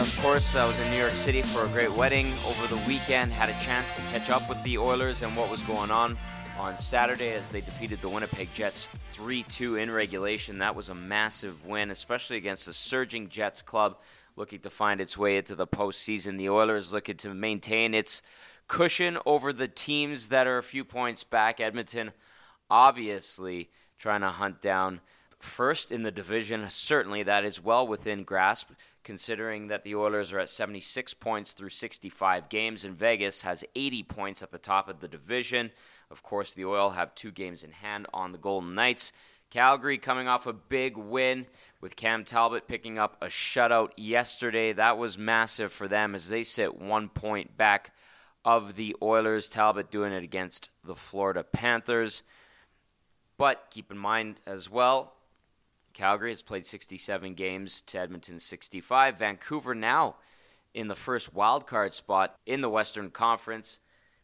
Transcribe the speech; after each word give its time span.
Of 0.00 0.18
course, 0.22 0.56
I 0.56 0.66
was 0.66 0.78
in 0.78 0.90
New 0.90 0.96
York 0.96 1.14
City 1.14 1.42
for 1.42 1.66
a 1.66 1.68
great 1.68 1.92
wedding 1.92 2.32
over 2.46 2.66
the 2.68 2.80
weekend. 2.88 3.32
Had 3.32 3.50
a 3.50 3.60
chance 3.60 3.92
to 3.92 4.00
catch 4.04 4.30
up 4.30 4.48
with 4.48 4.60
the 4.62 4.78
Oilers 4.78 5.20
and 5.20 5.36
what 5.36 5.50
was 5.50 5.62
going 5.62 5.90
on 5.90 6.16
on 6.58 6.74
Saturday 6.74 7.32
as 7.34 7.50
they 7.50 7.60
defeated 7.60 8.00
the 8.00 8.08
Winnipeg 8.08 8.50
Jets 8.54 8.86
3 8.86 9.42
2 9.42 9.76
in 9.76 9.90
regulation. 9.90 10.56
That 10.56 10.74
was 10.74 10.88
a 10.88 10.94
massive 10.94 11.66
win, 11.66 11.90
especially 11.90 12.38
against 12.38 12.64
the 12.64 12.72
surging 12.72 13.28
Jets 13.28 13.60
club 13.60 13.98
looking 14.36 14.60
to 14.60 14.70
find 14.70 15.02
its 15.02 15.18
way 15.18 15.36
into 15.36 15.54
the 15.54 15.66
postseason. 15.66 16.38
The 16.38 16.48
Oilers 16.48 16.94
looking 16.94 17.18
to 17.18 17.34
maintain 17.34 17.92
its 17.92 18.22
cushion 18.68 19.18
over 19.26 19.52
the 19.52 19.68
teams 19.68 20.30
that 20.30 20.46
are 20.46 20.56
a 20.56 20.62
few 20.62 20.82
points 20.82 21.24
back. 21.24 21.60
Edmonton, 21.60 22.12
obviously, 22.70 23.68
trying 23.98 24.22
to 24.22 24.28
hunt 24.28 24.62
down 24.62 25.02
first 25.42 25.90
in 25.90 26.02
the 26.02 26.10
division. 26.10 26.68
Certainly, 26.68 27.24
that 27.24 27.44
is 27.44 27.62
well 27.62 27.86
within 27.86 28.22
grasp, 28.22 28.70
considering 29.02 29.68
that 29.68 29.82
the 29.82 29.94
Oilers 29.94 30.32
are 30.32 30.40
at 30.40 30.48
76 30.48 31.14
points 31.14 31.52
through 31.52 31.70
65 31.70 32.48
games, 32.48 32.84
and 32.84 32.96
Vegas 32.96 33.42
has 33.42 33.64
80 33.74 34.02
points 34.04 34.42
at 34.42 34.52
the 34.52 34.58
top 34.58 34.88
of 34.88 35.00
the 35.00 35.08
division. 35.08 35.70
Of 36.10 36.22
course, 36.22 36.52
the 36.52 36.64
Oil 36.64 36.90
have 36.90 37.14
two 37.14 37.30
games 37.30 37.64
in 37.64 37.72
hand 37.72 38.06
on 38.12 38.32
the 38.32 38.38
Golden 38.38 38.74
Knights. 38.74 39.12
Calgary 39.50 39.98
coming 39.98 40.28
off 40.28 40.46
a 40.46 40.52
big 40.52 40.96
win 40.96 41.46
with 41.80 41.96
Cam 41.96 42.24
Talbot 42.24 42.68
picking 42.68 42.98
up 42.98 43.16
a 43.20 43.26
shutout 43.26 43.90
yesterday. 43.96 44.72
That 44.72 44.96
was 44.96 45.18
massive 45.18 45.72
for 45.72 45.88
them 45.88 46.14
as 46.14 46.28
they 46.28 46.44
sit 46.44 46.80
one 46.80 47.08
point 47.08 47.56
back 47.56 47.92
of 48.44 48.76
the 48.76 48.94
Oilers. 49.02 49.48
Talbot 49.48 49.90
doing 49.90 50.12
it 50.12 50.22
against 50.22 50.70
the 50.84 50.94
Florida 50.94 51.42
Panthers. 51.42 52.22
But 53.38 53.66
keep 53.70 53.90
in 53.90 53.98
mind 53.98 54.40
as 54.46 54.70
well, 54.70 55.14
Calgary 55.92 56.30
has 56.30 56.42
played 56.42 56.66
67 56.66 57.34
games 57.34 57.82
to 57.82 57.98
Edmonton's 57.98 58.42
65. 58.42 59.18
Vancouver 59.18 59.74
now 59.74 60.16
in 60.74 60.88
the 60.88 60.94
first 60.94 61.34
wild 61.34 61.66
card 61.66 61.92
spot 61.92 62.36
in 62.46 62.60
the 62.60 62.70
Western 62.70 63.10
Conference. 63.10 63.80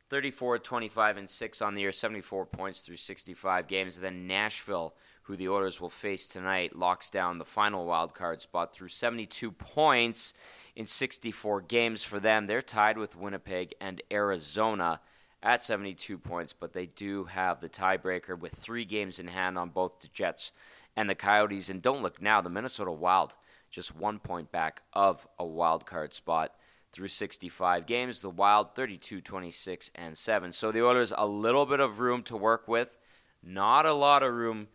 34, 0.08 0.60
25, 0.60 1.16
and 1.16 1.28
6 1.28 1.62
on 1.62 1.74
the 1.74 1.80
year, 1.80 1.90
74 1.90 2.46
points 2.46 2.80
through 2.80 2.96
65 2.96 3.66
games. 3.66 3.98
then 3.98 4.26
Nashville, 4.26 4.94
who 5.22 5.36
the 5.36 5.48
Oilers 5.48 5.80
will 5.80 5.88
face 5.88 6.28
tonight, 6.28 6.76
locks 6.76 7.10
down 7.10 7.38
the 7.38 7.44
final 7.44 7.86
wild 7.86 8.14
card 8.14 8.40
spot 8.40 8.72
through 8.72 8.88
72 8.88 9.50
points 9.50 10.32
in 10.76 10.86
64 10.86 11.62
games 11.62 12.04
for 12.04 12.20
them. 12.20 12.46
They're 12.46 12.62
tied 12.62 12.98
with 12.98 13.16
Winnipeg 13.16 13.74
and 13.80 14.00
Arizona 14.12 15.00
at 15.42 15.62
72 15.62 16.18
points, 16.18 16.52
but 16.52 16.72
they 16.72 16.86
do 16.86 17.24
have 17.24 17.60
the 17.60 17.68
tiebreaker 17.68 18.38
with 18.38 18.52
three 18.52 18.84
games 18.84 19.18
in 19.18 19.28
hand 19.28 19.58
on 19.58 19.70
both 19.70 20.00
the 20.00 20.08
Jets 20.08 20.52
and 20.96 21.10
the 21.10 21.14
Coyotes. 21.14 21.68
And 21.68 21.82
don't 21.82 22.02
look 22.02 22.20
now, 22.20 22.40
the 22.40 22.50
Minnesota 22.50 22.90
Wild 22.90 23.36
just 23.70 23.94
one 23.96 24.18
point 24.18 24.50
back 24.50 24.82
of 24.92 25.28
a 25.38 25.44
wild 25.44 25.86
card 25.86 26.14
spot 26.14 26.54
through 26.92 27.08
65 27.08 27.86
games. 27.86 28.22
The 28.22 28.30
Wild 28.30 28.74
32, 28.74 29.20
26, 29.20 29.90
and 29.94 30.16
7. 30.16 30.52
So 30.52 30.72
the 30.72 30.84
Oilers 30.84 31.12
a 31.16 31.26
little 31.26 31.66
bit 31.66 31.80
of 31.80 32.00
room 32.00 32.22
to 32.22 32.36
work 32.36 32.68
with, 32.68 32.96
not 33.42 33.84
a 33.84 33.92
lot 33.92 34.22
of 34.22 34.32
room, 34.32 34.68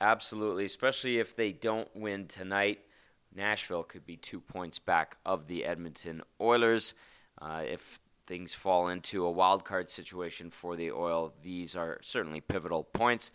absolutely, 0.00 0.64
especially 0.64 1.18
if 1.18 1.36
they 1.36 1.52
don't 1.52 1.94
win 1.94 2.26
tonight. 2.26 2.80
Nashville 3.34 3.84
could 3.84 4.06
be 4.06 4.16
two 4.16 4.40
points 4.40 4.78
back 4.78 5.18
of 5.24 5.46
the 5.46 5.64
Edmonton 5.64 6.22
Oilers. 6.40 6.94
Uh, 7.40 7.62
if 7.66 8.00
things 8.26 8.54
fall 8.54 8.88
into 8.88 9.24
a 9.24 9.30
wild 9.30 9.64
card 9.64 9.88
situation 9.90 10.50
for 10.50 10.76
the 10.76 10.90
Oil, 10.90 11.34
these 11.42 11.76
are 11.76 11.98
certainly 12.00 12.40
pivotal 12.40 12.84
points. 12.84 13.30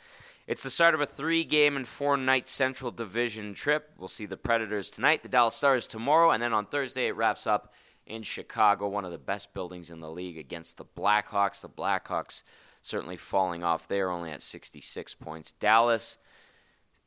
It's 0.47 0.61
the 0.61 0.69
start 0.69 0.93
of 0.93 1.01
a 1.01 1.07
three 1.07 1.43
game 1.43 1.75
and 1.75 1.87
four 1.87 2.17
night 2.17 2.47
Central 2.47 2.91
Division 2.91 3.55
trip. 3.55 3.89
We'll 3.97 4.07
see 4.07 4.27
the 4.27 4.37
Predators 4.37 4.91
tonight, 4.91 5.23
the 5.23 5.29
Dallas 5.29 5.55
Stars 5.55 5.87
tomorrow, 5.87 6.29
and 6.29 6.41
then 6.41 6.53
on 6.53 6.67
Thursday 6.67 7.07
it 7.07 7.15
wraps 7.15 7.47
up 7.47 7.73
in 8.05 8.21
Chicago, 8.21 8.87
one 8.87 9.05
of 9.05 9.11
the 9.11 9.17
best 9.17 9.55
buildings 9.55 9.89
in 9.89 10.01
the 10.01 10.11
league, 10.11 10.37
against 10.37 10.77
the 10.77 10.85
Blackhawks. 10.85 11.61
The 11.61 11.69
Blackhawks 11.69 12.43
certainly 12.83 13.17
falling 13.17 13.63
off. 13.63 13.87
They're 13.87 14.11
only 14.11 14.29
at 14.29 14.43
66 14.43 15.15
points. 15.15 15.51
Dallas, 15.51 16.19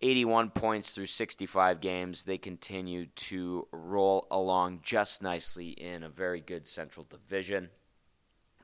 81 0.02 0.50
points 0.50 0.90
through 0.90 1.06
65 1.06 1.78
games. 1.78 2.24
They 2.24 2.38
continue 2.38 3.06
to 3.06 3.68
roll 3.70 4.26
along 4.32 4.80
just 4.82 5.22
nicely 5.22 5.68
in 5.68 6.02
a 6.02 6.08
very 6.08 6.40
good 6.40 6.66
Central 6.66 7.06
Division. 7.08 7.70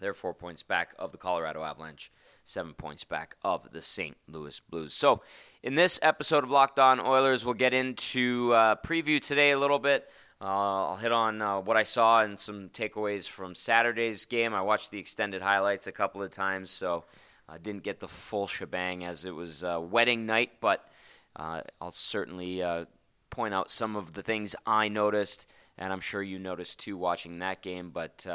They're 0.01 0.15
four 0.15 0.35
points 0.35 0.65
back 0.65 0.95
of 0.99 1.13
the 1.13 1.19
Colorado 1.19 1.63
Avalanche, 1.63 2.11
seven 2.45 2.75
points 2.75 3.05
back 3.05 3.37
of 3.43 3.73
the 3.73 3.83
St. 3.83 4.17
Louis 4.29 4.61
Blues. 4.61 4.95
So, 4.95 5.23
in 5.63 5.75
this 5.75 5.99
episode 6.03 6.45
of 6.45 6.51
Locked 6.51 6.79
On 6.79 7.01
Oilers, 7.01 7.45
we'll 7.45 7.55
get 7.55 7.75
into 7.75 8.53
uh, 8.53 8.77
preview 8.77 9.19
today 9.21 9.51
a 9.51 9.59
little 9.59 9.79
bit. 9.79 10.09
Uh, 10.41 10.91
I'll 10.91 10.97
hit 10.97 11.11
on 11.11 11.41
uh, 11.41 11.61
what 11.61 11.79
I 11.79 11.85
saw 11.85 12.21
and 12.21 12.39
some 12.39 12.69
takeaways 12.69 13.29
from 13.29 13.55
Saturday's 13.55 14.27
game. 14.27 14.53
I 14.53 14.61
watched 14.61 14.91
the 14.91 14.99
extended 14.99 15.41
highlights 15.41 15.87
a 15.87 15.93
couple 15.93 16.23
of 16.23 16.31
times, 16.31 16.71
so 16.71 17.05
I 17.49 17.57
didn't 17.57 17.83
get 17.83 18.01
the 18.01 18.09
full 18.09 18.47
shebang 18.47 19.05
as 19.05 19.25
it 19.25 19.35
was 19.35 19.65
uh, 19.65 19.81
wedding 19.81 20.27
night, 20.27 20.61
but 20.61 20.87
uh, 21.35 21.63
I'll 21.81 21.91
certainly 21.91 22.63
uh, 22.63 22.85
point 23.31 23.55
out 23.55 23.71
some 23.71 23.97
of 23.97 24.13
the 24.13 24.23
things 24.23 24.55
I 24.67 24.89
noticed, 24.89 25.51
and 25.79 25.93
I'm 25.93 26.01
sure 26.01 26.23
you 26.23 26.39
noticed 26.39 26.79
too 26.79 26.99
watching 26.99 27.39
that 27.39 27.63
game. 27.63 27.91
But 27.91 28.27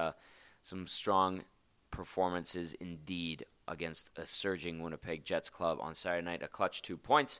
some 0.64 0.88
strong 0.88 1.44
performances 1.92 2.74
indeed 2.74 3.46
against 3.70 4.12
a 4.18 4.26
surging 4.26 4.82
Winnipeg 4.82 5.24
Jets 5.24 5.50
club 5.50 5.78
on 5.80 5.94
Saturday 5.94 6.26
night. 6.26 6.44
A 6.44 6.48
clutch 6.48 6.82
two 6.82 6.98
points. 6.98 7.40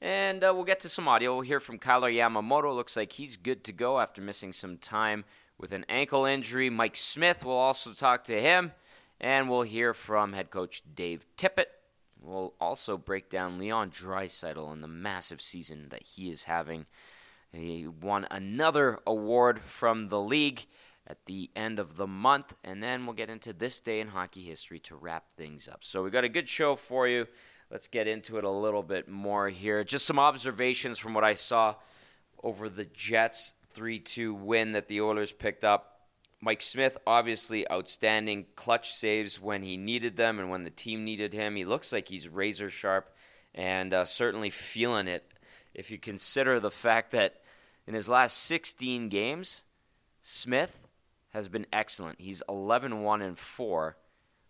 And 0.00 0.42
uh, 0.42 0.52
we'll 0.54 0.64
get 0.64 0.80
to 0.80 0.88
some 0.88 1.06
audio. 1.06 1.34
We'll 1.34 1.42
hear 1.42 1.60
from 1.60 1.78
Kailer 1.78 2.10
Yamamoto. 2.10 2.74
Looks 2.74 2.96
like 2.96 3.12
he's 3.12 3.36
good 3.36 3.62
to 3.64 3.72
go 3.72 4.00
after 4.00 4.22
missing 4.22 4.52
some 4.52 4.76
time 4.76 5.24
with 5.58 5.72
an 5.72 5.84
ankle 5.88 6.24
injury. 6.24 6.70
Mike 6.70 6.96
Smith 6.96 7.44
will 7.44 7.52
also 7.52 7.92
talk 7.92 8.24
to 8.24 8.40
him. 8.40 8.72
And 9.20 9.50
we'll 9.50 9.62
hear 9.62 9.92
from 9.94 10.32
head 10.32 10.50
coach 10.50 10.82
Dave 10.94 11.26
Tippett. 11.36 11.66
We'll 12.20 12.54
also 12.60 12.96
break 12.96 13.28
down 13.28 13.58
Leon 13.58 13.90
Draisaitl 13.90 14.72
and 14.72 14.82
the 14.82 14.88
massive 14.88 15.40
season 15.40 15.88
that 15.90 16.02
he 16.02 16.28
is 16.28 16.44
having. 16.44 16.86
He 17.52 17.86
won 17.86 18.26
another 18.30 18.98
award 19.06 19.58
from 19.58 20.08
the 20.08 20.20
league 20.20 20.66
at 21.08 21.24
the 21.24 21.50
end 21.56 21.78
of 21.78 21.96
the 21.96 22.06
month, 22.06 22.52
and 22.62 22.82
then 22.82 23.04
we'll 23.04 23.14
get 23.14 23.30
into 23.30 23.52
this 23.52 23.80
day 23.80 24.00
in 24.00 24.08
hockey 24.08 24.42
history 24.42 24.78
to 24.78 24.94
wrap 24.94 25.32
things 25.32 25.66
up. 25.66 25.82
So 25.82 26.04
we 26.04 26.10
got 26.10 26.24
a 26.24 26.28
good 26.28 26.48
show 26.48 26.76
for 26.76 27.08
you. 27.08 27.26
Let's 27.70 27.88
get 27.88 28.06
into 28.06 28.36
it 28.36 28.44
a 28.44 28.50
little 28.50 28.82
bit 28.82 29.08
more 29.08 29.48
here. 29.48 29.82
Just 29.84 30.06
some 30.06 30.18
observations 30.18 30.98
from 30.98 31.14
what 31.14 31.24
I 31.24 31.32
saw 31.32 31.76
over 32.44 32.68
the 32.68 32.84
Jets 32.84 33.54
3 33.70 33.98
2 33.98 34.34
win 34.34 34.72
that 34.72 34.88
the 34.88 35.00
Oilers 35.00 35.32
picked 35.32 35.64
up. 35.64 35.94
Mike 36.40 36.60
Smith, 36.60 36.96
obviously 37.06 37.68
outstanding 37.70 38.46
clutch 38.54 38.90
saves 38.90 39.40
when 39.40 39.62
he 39.62 39.76
needed 39.76 40.16
them 40.16 40.38
and 40.38 40.50
when 40.50 40.62
the 40.62 40.70
team 40.70 41.04
needed 41.04 41.32
him. 41.32 41.56
He 41.56 41.64
looks 41.64 41.92
like 41.92 42.08
he's 42.08 42.28
razor 42.28 42.70
sharp 42.70 43.12
and 43.54 43.92
uh, 43.92 44.04
certainly 44.04 44.50
feeling 44.50 45.08
it 45.08 45.24
if 45.74 45.90
you 45.90 45.98
consider 45.98 46.58
the 46.58 46.70
fact 46.70 47.10
that 47.12 47.40
in 47.86 47.94
his 47.94 48.08
last 48.08 48.36
16 48.44 49.08
games, 49.08 49.64
Smith 50.20 50.87
has 51.30 51.48
been 51.48 51.66
excellent. 51.72 52.20
He's 52.20 52.42
11 52.48 53.02
1 53.02 53.22
and 53.22 53.38
4 53.38 53.96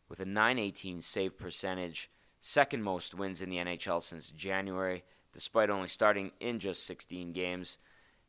with 0.09 0.21
a 0.21 0.25
918 0.25 1.01
save 1.01 1.39
percentage, 1.39 2.11
second 2.39 2.83
most 2.83 3.15
wins 3.15 3.43
in 3.43 3.51
the 3.51 3.57
NHL 3.57 4.03
since 4.03 4.31
January, 4.31 5.05
despite 5.33 5.71
only 5.71 5.89
starting 5.89 6.33
in 6.41 6.59
just 6.59 6.87
16 6.87 7.33
games. 7.33 7.79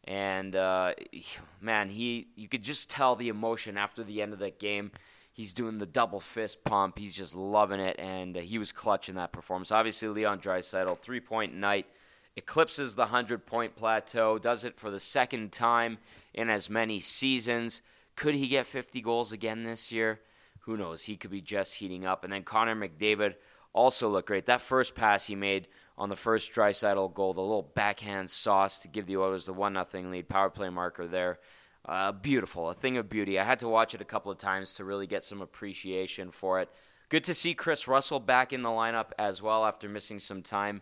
And 0.04 0.56
uh, 0.56 0.94
man, 1.62 1.90
he 1.90 2.28
you 2.36 2.48
could 2.48 2.64
just 2.64 2.90
tell 2.90 3.16
the 3.16 3.30
emotion 3.30 3.78
after 3.78 4.04
the 4.04 4.22
end 4.22 4.34
of 4.34 4.40
that 4.40 4.60
game. 4.60 4.92
He's 5.32 5.54
doing 5.54 5.78
the 5.78 5.86
double 5.86 6.20
fist 6.20 6.66
pump. 6.66 6.98
He's 6.98 7.16
just 7.16 7.34
loving 7.34 7.80
it, 7.80 7.98
and 7.98 8.36
uh, 8.36 8.42
he 8.42 8.58
was 8.58 8.74
clutch 8.74 9.08
in 9.08 9.16
that 9.16 9.32
performance. 9.32 9.72
Obviously, 9.72 10.10
Leon 10.10 10.40
Draisaitl, 10.40 11.00
three 11.00 11.22
point 11.22 11.54
night, 11.54 11.86
eclipses 12.36 12.96
the 12.96 13.06
hundred 13.06 13.46
point 13.46 13.76
plateau. 13.78 14.38
Does 14.38 14.66
it 14.66 14.78
for 14.78 14.92
the 14.92 15.00
second 15.00 15.54
time 15.54 16.00
in 16.34 16.50
as 16.50 16.70
many 16.70 17.00
seasons. 17.00 17.82
Could 18.20 18.36
he 18.36 18.48
get 18.48 18.66
50 18.66 19.00
goals 19.00 19.32
again 19.32 19.62
this 19.62 19.94
year? 19.94 20.20
Who 20.64 20.76
knows? 20.76 21.06
He 21.06 21.16
could 21.16 21.32
be 21.32 21.40
just 21.40 21.78
heating 21.78 22.06
up. 22.06 22.26
And 22.26 22.34
then 22.34 22.44
Connor 22.44 22.76
McDavid 22.76 23.36
also 23.72 24.10
looked 24.10 24.28
great. 24.28 24.46
That 24.46 24.60
first 24.60 24.94
pass 24.94 25.28
he 25.28 25.36
made 25.36 25.70
on 25.98 26.10
the 26.10 26.18
first 26.18 26.54
Draisaitl 26.54 27.14
goal, 27.14 27.34
the 27.34 27.40
little 27.40 27.72
backhand 27.74 28.30
sauce 28.30 28.78
to 28.80 28.90
give 28.90 29.06
the 29.06 29.16
Oilers 29.16 29.46
the 29.46 29.54
one 29.54 29.72
nothing 29.72 30.12
lead, 30.12 30.28
power 30.28 30.50
play 30.50 30.68
marker 30.68 31.08
there. 31.08 31.40
Uh, 31.86 32.12
beautiful, 32.12 32.70
a 32.70 32.74
thing 32.74 32.98
of 32.98 33.08
beauty. 33.08 33.40
I 33.40 33.46
had 33.46 33.60
to 33.60 33.70
watch 33.70 33.96
it 33.96 34.02
a 34.02 34.06
couple 34.06 34.34
of 34.34 34.38
times 34.38 34.74
to 34.74 34.84
really 34.84 35.08
get 35.08 35.24
some 35.24 35.42
appreciation 35.42 36.30
for 36.30 36.60
it. 36.60 36.70
Good 37.08 37.24
to 37.24 37.34
see 37.34 37.54
Chris 37.54 37.88
Russell 37.88 38.20
back 38.20 38.52
in 38.52 38.64
the 38.64 38.70
lineup 38.70 39.12
as 39.18 39.42
well 39.42 39.64
after 39.64 39.88
missing 39.88 40.20
some 40.20 40.42
time 40.42 40.82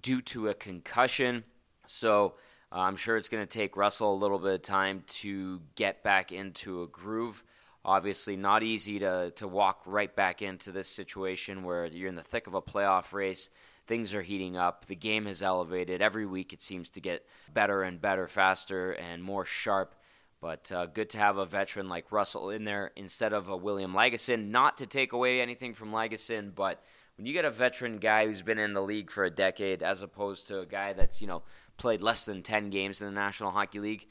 due 0.00 0.22
to 0.22 0.48
a 0.48 0.54
concussion. 0.54 1.44
So 1.84 2.36
uh, 2.70 2.80
I'm 2.80 2.96
sure 2.96 3.16
it's 3.16 3.28
going 3.28 3.46
to 3.46 3.58
take 3.58 3.76
Russell 3.76 4.12
a 4.12 4.16
little 4.16 4.38
bit 4.38 4.54
of 4.54 4.62
time 4.62 5.02
to 5.06 5.60
get 5.74 6.02
back 6.02 6.32
into 6.32 6.82
a 6.82 6.86
groove. 6.86 7.42
Obviously, 7.84 8.36
not 8.36 8.62
easy 8.62 8.98
to, 8.98 9.32
to 9.36 9.48
walk 9.48 9.82
right 9.86 10.14
back 10.14 10.42
into 10.42 10.70
this 10.72 10.88
situation 10.88 11.62
where 11.62 11.86
you're 11.86 12.08
in 12.08 12.14
the 12.14 12.22
thick 12.22 12.46
of 12.46 12.54
a 12.54 12.60
playoff 12.60 13.14
race. 13.14 13.48
Things 13.86 14.14
are 14.14 14.20
heating 14.20 14.56
up. 14.56 14.84
The 14.84 14.94
game 14.94 15.24
has 15.24 15.42
elevated. 15.42 16.02
Every 16.02 16.26
week 16.26 16.52
it 16.52 16.60
seems 16.60 16.90
to 16.90 17.00
get 17.00 17.24
better 17.54 17.82
and 17.82 17.98
better, 17.98 18.26
faster 18.26 18.90
and 18.92 19.22
more 19.22 19.46
sharp. 19.46 19.94
But 20.40 20.70
uh, 20.70 20.86
good 20.86 21.08
to 21.10 21.18
have 21.18 21.38
a 21.38 21.46
veteran 21.46 21.88
like 21.88 22.12
Russell 22.12 22.50
in 22.50 22.64
there 22.64 22.92
instead 22.96 23.32
of 23.32 23.48
a 23.48 23.56
William 23.56 23.94
Lagesson. 23.94 24.50
Not 24.50 24.76
to 24.76 24.86
take 24.86 25.12
away 25.14 25.40
anything 25.40 25.72
from 25.72 25.90
Lagesson, 25.90 26.54
but 26.54 26.82
when 27.16 27.26
you 27.26 27.32
get 27.32 27.44
a 27.44 27.50
veteran 27.50 27.98
guy 27.98 28.26
who's 28.26 28.42
been 28.42 28.60
in 28.60 28.74
the 28.74 28.82
league 28.82 29.10
for 29.10 29.24
a 29.24 29.30
decade 29.30 29.82
as 29.82 30.02
opposed 30.02 30.46
to 30.48 30.60
a 30.60 30.66
guy 30.66 30.92
that's, 30.92 31.20
you 31.20 31.26
know, 31.26 31.42
played 31.78 32.02
less 32.02 32.26
than 32.26 32.42
10 32.42 32.70
games 32.70 33.00
in 33.00 33.08
the 33.08 33.20
National 33.20 33.50
Hockey 33.50 33.80
League, 33.80 34.06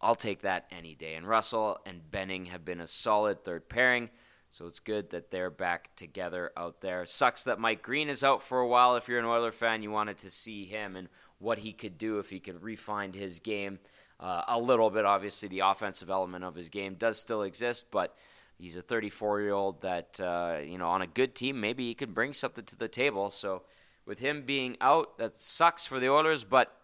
I'll 0.00 0.14
take 0.14 0.40
that 0.40 0.66
any 0.70 0.94
day. 0.94 1.14
And 1.14 1.26
Russell 1.26 1.78
and 1.86 2.08
Benning 2.10 2.46
have 2.46 2.64
been 2.64 2.80
a 2.80 2.86
solid 2.86 3.44
third 3.44 3.68
pairing, 3.68 4.10
so 4.50 4.66
it's 4.66 4.80
good 4.80 5.10
that 5.10 5.30
they're 5.30 5.50
back 5.50 5.94
together 5.96 6.52
out 6.56 6.80
there. 6.80 7.04
Sucks 7.06 7.44
that 7.44 7.58
Mike 7.58 7.82
Green 7.82 8.08
is 8.08 8.22
out 8.22 8.42
for 8.42 8.60
a 8.60 8.68
while. 8.68 8.96
If 8.96 9.08
you're 9.08 9.18
an 9.18 9.24
Oiler 9.24 9.52
fan, 9.52 9.82
you 9.82 9.90
wanted 9.90 10.18
to 10.18 10.30
see 10.30 10.64
him 10.64 10.94
and 10.94 11.08
what 11.38 11.60
he 11.60 11.72
could 11.72 11.98
do 11.98 12.18
if 12.18 12.30
he 12.30 12.40
could 12.40 12.62
refine 12.62 13.12
his 13.12 13.40
game 13.40 13.78
uh, 14.20 14.42
a 14.48 14.58
little 14.58 14.90
bit. 14.90 15.04
Obviously, 15.04 15.48
the 15.48 15.60
offensive 15.60 16.10
element 16.10 16.44
of 16.44 16.54
his 16.54 16.68
game 16.68 16.94
does 16.94 17.18
still 17.18 17.42
exist, 17.42 17.86
but 17.90 18.14
he's 18.56 18.76
a 18.76 18.82
34 18.82 19.40
year 19.42 19.52
old 19.52 19.82
that, 19.82 20.20
uh, 20.20 20.58
you 20.64 20.78
know, 20.78 20.88
on 20.88 21.02
a 21.02 21.06
good 21.06 21.34
team, 21.34 21.60
maybe 21.60 21.86
he 21.86 21.94
could 21.94 22.14
bring 22.14 22.32
something 22.32 22.64
to 22.64 22.76
the 22.76 22.88
table. 22.88 23.30
So 23.30 23.62
with 24.06 24.18
him 24.20 24.42
being 24.42 24.76
out, 24.80 25.18
that 25.18 25.34
sucks 25.34 25.86
for 25.86 26.00
the 26.00 26.10
Oilers, 26.10 26.44
but 26.44 26.74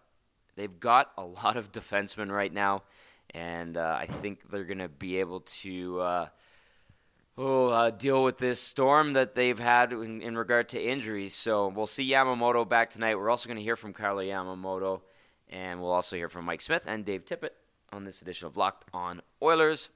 they've 0.55 0.79
got 0.79 1.11
a 1.17 1.25
lot 1.25 1.57
of 1.57 1.71
defensemen 1.71 2.31
right 2.31 2.53
now, 2.53 2.83
and 3.33 3.77
uh, 3.77 3.97
I 3.99 4.05
think 4.05 4.49
they're 4.49 4.63
going 4.63 4.79
to 4.79 4.89
be 4.89 5.19
able 5.19 5.41
to. 5.41 5.99
Uh, 5.99 6.27
oh, 7.37 7.67
uh, 7.67 7.89
deal 7.89 8.23
with 8.23 8.37
this 8.37 8.61
storm 8.61 9.13
that 9.13 9.35
they've 9.35 9.59
had 9.59 9.91
in, 9.91 10.21
in, 10.21 10.37
regard 10.37 10.69
to 10.69 10.81
injuries. 10.81 11.33
So 11.33 11.67
we'll 11.67 11.85
see 11.85 12.09
Yamamoto 12.09 12.67
back 12.67 12.89
tonight. 12.89 13.15
We're 13.15 13.29
also 13.29 13.47
going 13.47 13.57
to 13.57 13.63
hear 13.63 13.75
from 13.75 13.93
Kailer 13.93 14.23
Yamamoto 14.23 15.01
and 15.49 15.81
we'll 15.81 15.91
also 15.91 16.15
hear 16.15 16.27
from 16.27 16.45
Mike 16.45 16.61
Smith 16.61 16.85
and 16.87 17.05
Dave 17.05 17.25
Tippett 17.25 17.51
on 17.91 18.03
this 18.03 18.21
edition 18.21 18.47
of 18.47 18.57
Locked 18.57 18.85
on 18.93 19.21
Oilers. 19.41 19.89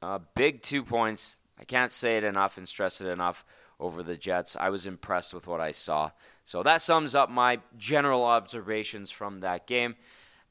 Uh, 0.00 0.20
big 0.34 0.62
two 0.62 0.82
points. 0.82 1.40
I 1.58 1.64
can't 1.64 1.92
say 1.92 2.16
it 2.16 2.24
enough 2.24 2.56
and 2.58 2.68
stress 2.68 3.00
it 3.00 3.08
enough 3.08 3.44
over 3.84 4.02
the 4.02 4.16
Jets. 4.16 4.56
I 4.56 4.70
was 4.70 4.86
impressed 4.86 5.34
with 5.34 5.46
what 5.46 5.60
I 5.60 5.70
saw. 5.70 6.10
So 6.42 6.62
that 6.62 6.82
sums 6.82 7.14
up 7.14 7.30
my 7.30 7.60
general 7.76 8.24
observations 8.24 9.10
from 9.10 9.40
that 9.40 9.66
game. 9.66 9.96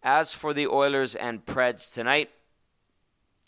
As 0.02 0.34
for 0.34 0.54
the 0.54 0.68
Oilers 0.68 1.16
and 1.16 1.46
Preds 1.46 1.94
tonight, 1.94 2.30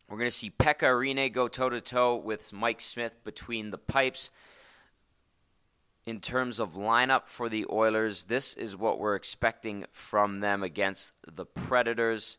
we're 0.09 0.17
going 0.17 0.29
to 0.29 0.35
see 0.35 0.51
Pekka 0.51 0.91
Rinne 0.91 1.31
go 1.31 1.47
toe 1.47 1.69
to 1.69 1.81
toe 1.81 2.15
with 2.15 2.53
Mike 2.53 2.81
Smith 2.81 3.23
between 3.23 3.69
the 3.69 3.77
pipes 3.77 4.31
in 6.05 6.19
terms 6.19 6.59
of 6.59 6.73
lineup 6.73 7.25
for 7.25 7.49
the 7.49 7.65
Oilers, 7.69 8.25
this 8.25 8.53
is 8.53 8.77
what 8.77 8.99
we're 8.99 9.15
expecting 9.15 9.85
from 9.91 10.39
them 10.39 10.61
against 10.61 11.15
the 11.27 11.45
Predators. 11.45 12.37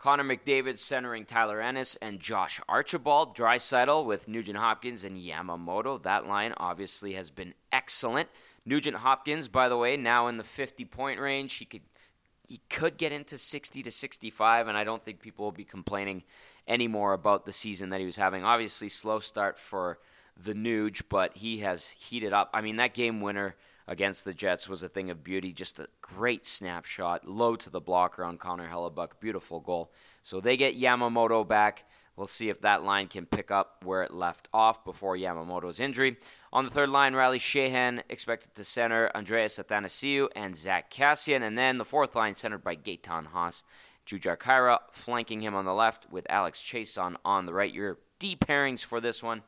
Connor 0.00 0.24
McDavid 0.24 0.78
centering 0.78 1.26
Tyler 1.26 1.60
Ennis 1.60 1.94
and 1.96 2.20
Josh 2.20 2.58
Archibald. 2.66 3.36
Draisaitl 3.36 4.06
with 4.06 4.28
Nugent 4.28 4.56
Hopkins 4.56 5.04
and 5.04 5.18
Yamamoto. 5.18 6.02
That 6.02 6.26
line 6.26 6.54
obviously 6.56 7.12
has 7.12 7.30
been 7.30 7.52
excellent. 7.70 8.30
Nugent 8.64 8.96
Hopkins, 8.96 9.48
by 9.48 9.68
the 9.68 9.76
way, 9.76 9.98
now 9.98 10.26
in 10.26 10.38
the 10.38 10.42
50 10.42 10.86
point 10.86 11.20
range. 11.20 11.54
He 11.56 11.66
could 11.66 11.82
he 12.48 12.62
could 12.70 12.96
get 12.96 13.12
into 13.12 13.36
60 13.36 13.82
to 13.82 13.90
65, 13.90 14.68
and 14.68 14.76
I 14.76 14.84
don't 14.84 15.04
think 15.04 15.20
people 15.20 15.44
will 15.44 15.52
be 15.52 15.64
complaining 15.64 16.24
anymore 16.66 17.12
about 17.12 17.44
the 17.44 17.52
season 17.52 17.90
that 17.90 18.00
he 18.00 18.06
was 18.06 18.16
having. 18.16 18.42
Obviously, 18.42 18.88
slow 18.88 19.20
start 19.20 19.58
for 19.58 19.98
the 20.34 20.54
Nuge, 20.54 21.02
but 21.10 21.36
he 21.36 21.58
has 21.58 21.90
heated 21.90 22.32
up. 22.32 22.48
I 22.54 22.62
mean, 22.62 22.76
that 22.76 22.94
game 22.94 23.20
winner 23.20 23.54
against 23.90 24.24
the 24.24 24.32
Jets 24.32 24.68
was 24.68 24.84
a 24.84 24.88
thing 24.88 25.10
of 25.10 25.24
beauty. 25.24 25.52
Just 25.52 25.80
a 25.80 25.88
great 26.00 26.46
snapshot, 26.46 27.26
low 27.26 27.56
to 27.56 27.68
the 27.68 27.80
blocker 27.80 28.24
on 28.24 28.38
Connor 28.38 28.68
Hellebuyck. 28.68 29.18
Beautiful 29.18 29.58
goal. 29.58 29.92
So 30.22 30.40
they 30.40 30.56
get 30.56 30.80
Yamamoto 30.80 31.46
back. 31.46 31.84
We'll 32.16 32.28
see 32.28 32.48
if 32.50 32.60
that 32.60 32.84
line 32.84 33.08
can 33.08 33.26
pick 33.26 33.50
up 33.50 33.84
where 33.84 34.02
it 34.02 34.12
left 34.12 34.48
off 34.54 34.84
before 34.84 35.16
Yamamoto's 35.16 35.80
injury. 35.80 36.18
On 36.52 36.64
the 36.64 36.70
third 36.70 36.90
line, 36.90 37.14
Riley 37.14 37.38
Sheahan 37.38 38.02
expected 38.08 38.54
to 38.54 38.62
center 38.62 39.10
Andreas 39.14 39.58
Athanasiou 39.58 40.28
and 40.36 40.56
Zack 40.56 40.90
Kassian. 40.90 41.42
And 41.42 41.58
then 41.58 41.78
the 41.78 41.84
fourth 41.84 42.14
line 42.14 42.36
centered 42.36 42.62
by 42.62 42.76
Gaetan 42.76 43.26
Haas. 43.28 43.64
Jujhar 44.06 44.36
Khaira 44.36 44.78
flanking 44.92 45.40
him 45.40 45.54
on 45.54 45.64
the 45.64 45.74
left 45.74 46.06
with 46.10 46.26
Alex 46.30 46.62
Chiasson 46.62 47.16
on 47.24 47.46
the 47.46 47.54
right. 47.54 47.72
Your 47.72 47.98
D 48.20 48.36
pairings 48.36 48.84
for 48.84 49.00
this 49.00 49.22
one 49.22 49.42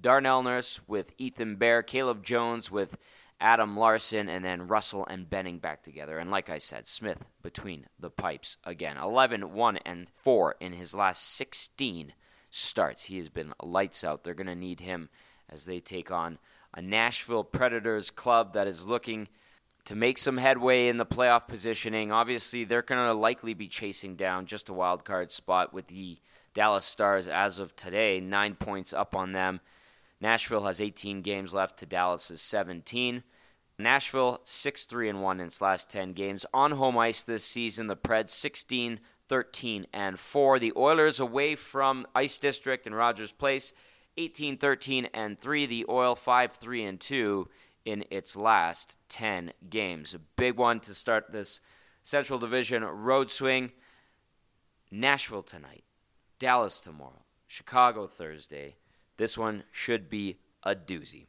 Darnell 0.00 0.42
Nurse 0.42 0.80
with 0.88 1.14
Ethan 1.18 1.56
Bear, 1.56 1.82
Caleb 1.82 2.22
Jones 2.24 2.70
with 2.70 2.96
Adam 3.42 3.76
Larsson, 3.76 4.28
and 4.28 4.44
then 4.44 4.68
Russell 4.68 5.04
and 5.06 5.28
Benning 5.28 5.58
back 5.58 5.82
together. 5.82 6.18
And 6.18 6.30
like 6.30 6.48
I 6.48 6.58
said, 6.58 6.86
Smith 6.86 7.28
between 7.42 7.86
the 7.98 8.10
pipes 8.10 8.56
again. 8.64 8.96
11, 8.96 9.52
1, 9.52 9.76
and 9.78 10.08
4 10.22 10.56
in 10.60 10.72
his 10.72 10.94
last 10.94 11.28
16 11.36 12.14
starts. 12.50 13.06
He 13.06 13.16
has 13.16 13.28
been 13.28 13.52
lights 13.60 14.04
out. 14.04 14.22
They're 14.22 14.34
going 14.34 14.46
to 14.46 14.54
need 14.54 14.80
him 14.80 15.08
as 15.50 15.66
they 15.66 15.80
take 15.80 16.10
on 16.10 16.38
a 16.72 16.80
Nashville 16.80 17.44
Predators 17.44 18.10
club 18.10 18.52
that 18.52 18.66
is 18.66 18.86
looking 18.86 19.28
to 19.84 19.96
make 19.96 20.18
some 20.18 20.36
headway 20.36 20.86
in 20.86 20.96
the 20.96 21.04
playoff 21.04 21.48
positioning. 21.48 22.12
Obviously, 22.12 22.64
they're 22.64 22.82
going 22.82 23.04
to 23.04 23.12
likely 23.12 23.54
be 23.54 23.66
chasing 23.66 24.14
down 24.14 24.46
just 24.46 24.68
a 24.68 24.72
wild 24.72 25.04
card 25.04 25.32
spot 25.32 25.74
with 25.74 25.88
the 25.88 26.18
Dallas 26.54 26.84
Stars 26.84 27.28
as 27.28 27.58
of 27.58 27.74
today, 27.74 28.20
nine 28.20 28.54
points 28.54 28.92
up 28.92 29.16
on 29.16 29.32
them. 29.32 29.60
Nashville 30.20 30.64
has 30.64 30.80
18 30.80 31.20
games 31.22 31.52
left 31.52 31.78
to 31.78 31.86
Dallas's 31.86 32.40
17. 32.40 33.24
Nashville 33.82 34.40
6-3 34.44 35.10
and 35.10 35.22
1 35.22 35.40
in 35.40 35.46
its 35.46 35.60
last 35.60 35.90
10 35.90 36.12
games 36.12 36.46
on 36.52 36.72
home 36.72 36.98
ice 36.98 37.24
this 37.24 37.44
season. 37.44 37.86
The 37.86 37.96
Preds 37.96 38.30
16 38.30 39.00
13 39.28 39.86
and 39.94 40.18
4. 40.18 40.58
The 40.58 40.72
Oilers 40.76 41.18
away 41.18 41.54
from 41.54 42.06
Ice 42.14 42.38
District 42.38 42.86
and 42.86 42.94
Rogers 42.94 43.32
Place 43.32 43.72
18 44.16 44.58
13 44.58 45.06
and 45.14 45.38
3. 45.38 45.66
The 45.66 45.86
Oil 45.88 46.14
5 46.14 46.52
3 46.52 46.84
and 46.84 47.00
2 47.00 47.48
in 47.84 48.04
its 48.10 48.36
last 48.36 48.98
10 49.08 49.52
games. 49.68 50.14
A 50.14 50.18
big 50.18 50.56
one 50.56 50.80
to 50.80 50.94
start 50.94 51.30
this 51.30 51.60
Central 52.02 52.38
Division 52.38 52.84
road 52.84 53.30
swing. 53.30 53.72
Nashville 54.90 55.42
tonight, 55.42 55.84
Dallas 56.38 56.78
tomorrow, 56.78 57.22
Chicago 57.46 58.06
Thursday, 58.06 58.76
this 59.16 59.38
one 59.38 59.62
should 59.72 60.10
be 60.10 60.36
a 60.62 60.74
doozy. 60.74 61.28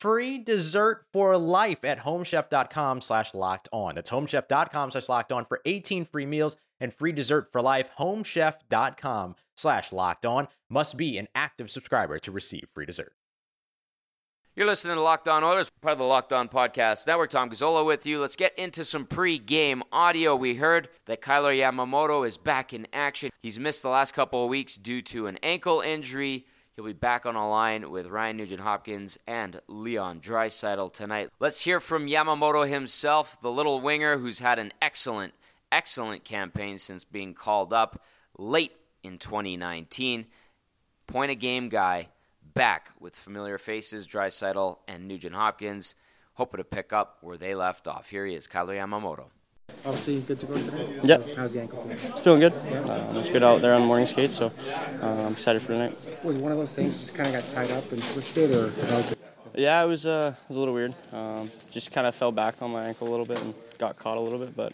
free 0.00 0.38
dessert 0.38 1.04
for 1.12 1.36
life 1.36 1.84
at 1.84 1.98
homechef.com 1.98 3.00
slash 3.00 3.34
locked 3.34 3.68
on. 3.72 3.94
That's 3.94 4.10
homechef.com 4.10 4.90
slash 4.90 5.08
locked 5.08 5.32
on 5.32 5.44
for 5.44 5.60
18 5.64 6.04
free 6.04 6.26
meals 6.26 6.56
and 6.80 6.92
free 6.92 7.12
dessert 7.12 7.50
for 7.52 7.62
life. 7.62 7.90
Homechef.com 7.98 9.36
slash 9.56 9.92
locked 9.92 10.26
on 10.26 10.48
must 10.68 10.96
be 10.96 11.18
an 11.18 11.28
active 11.34 11.70
subscriber 11.70 12.18
to 12.20 12.30
receive 12.30 12.66
free 12.74 12.86
dessert. 12.86 13.12
You're 14.56 14.66
listening 14.66 14.96
to 14.96 15.02
Locked 15.02 15.28
On 15.28 15.44
Oilers, 15.44 15.70
part 15.82 15.92
of 15.92 15.98
the 15.98 16.04
Locked 16.04 16.32
On 16.32 16.48
Podcast 16.48 17.06
Network. 17.06 17.28
Tom 17.28 17.50
Gazzola 17.50 17.84
with 17.84 18.06
you. 18.06 18.18
Let's 18.18 18.36
get 18.36 18.56
into 18.58 18.86
some 18.86 19.04
pre-game 19.04 19.82
audio. 19.92 20.34
We 20.34 20.54
heard 20.54 20.88
that 21.04 21.20
Kailer 21.20 21.52
Yamamoto 21.52 22.26
is 22.26 22.38
back 22.38 22.72
in 22.72 22.86
action. 22.90 23.28
He's 23.38 23.60
missed 23.60 23.82
the 23.82 23.90
last 23.90 24.14
couple 24.14 24.42
of 24.42 24.48
weeks 24.48 24.76
due 24.76 25.02
to 25.02 25.26
an 25.26 25.38
ankle 25.42 25.82
injury. 25.82 26.46
He'll 26.76 26.84
be 26.84 26.92
back 26.92 27.24
on 27.24 27.36
a 27.36 27.48
line 27.48 27.90
with 27.90 28.06
Ryan 28.06 28.36
Nugent 28.36 28.60
Hopkins 28.60 29.18
and 29.26 29.62
Leon 29.66 30.20
Draisaitl 30.20 30.92
tonight. 30.92 31.30
Let's 31.40 31.62
hear 31.62 31.80
from 31.80 32.06
Yamamoto 32.06 32.68
himself, 32.68 33.40
the 33.40 33.50
little 33.50 33.80
winger 33.80 34.18
who's 34.18 34.40
had 34.40 34.58
an 34.58 34.74
excellent, 34.82 35.32
excellent 35.72 36.24
campaign 36.24 36.76
since 36.76 37.02
being 37.02 37.32
called 37.32 37.72
up 37.72 38.04
late 38.36 38.72
in 39.02 39.16
2019. 39.16 40.26
Point 41.06 41.30
a 41.30 41.34
game 41.34 41.70
guy, 41.70 42.08
back 42.52 42.90
with 43.00 43.14
familiar 43.14 43.56
faces, 43.56 44.06
Draisaitl 44.06 44.80
and 44.86 45.08
Nugent 45.08 45.34
Hopkins, 45.34 45.94
hoping 46.34 46.58
to 46.58 46.64
pick 46.64 46.92
up 46.92 47.16
where 47.22 47.38
they 47.38 47.54
left 47.54 47.88
off. 47.88 48.10
Here 48.10 48.26
he 48.26 48.34
is, 48.34 48.46
Kailer 48.46 48.74
Yamamoto. 48.74 49.30
Obviously, 49.86 50.20
good 50.22 50.40
to 50.40 50.46
go 50.46 50.54
today. 50.54 50.98
Yep. 51.04 51.18
How's, 51.18 51.36
how's 51.36 51.52
the 51.54 51.60
ankle 51.60 51.78
feeling? 51.78 51.92
It's 51.92 52.20
feeling 52.20 52.40
good. 52.40 52.52
Uh, 52.52 53.10
it 53.10 53.16
was 53.16 53.30
good 53.30 53.42
out 53.44 53.60
there 53.60 53.74
on 53.74 53.84
morning 53.86 54.06
skates, 54.06 54.34
so 54.34 54.46
uh, 54.46 55.26
I'm 55.26 55.32
excited 55.32 55.62
for 55.62 55.68
tonight. 55.68 55.92
Was 56.24 56.38
one 56.38 56.50
of 56.50 56.58
those 56.58 56.74
things 56.74 56.98
just 56.98 57.16
kind 57.16 57.28
of 57.28 57.34
got 57.34 57.44
tied 57.44 57.70
up 57.70 57.84
and 57.90 58.00
or 58.00 58.66
was 58.66 59.12
it? 59.12 59.18
Yeah, 59.54 59.82
it 59.82 59.86
was, 59.86 60.04
uh, 60.04 60.34
it 60.34 60.48
was 60.48 60.56
a 60.56 60.60
little 60.60 60.74
weird. 60.74 60.92
Um, 61.12 61.48
just 61.70 61.92
kind 61.92 62.06
of 62.06 62.14
fell 62.14 62.32
back 62.32 62.62
on 62.62 62.72
my 62.72 62.86
ankle 62.86 63.06
a 63.06 63.10
little 63.10 63.26
bit 63.26 63.40
and 63.42 63.54
got 63.78 63.96
caught 63.96 64.16
a 64.16 64.20
little 64.20 64.38
bit, 64.40 64.56
but 64.56 64.72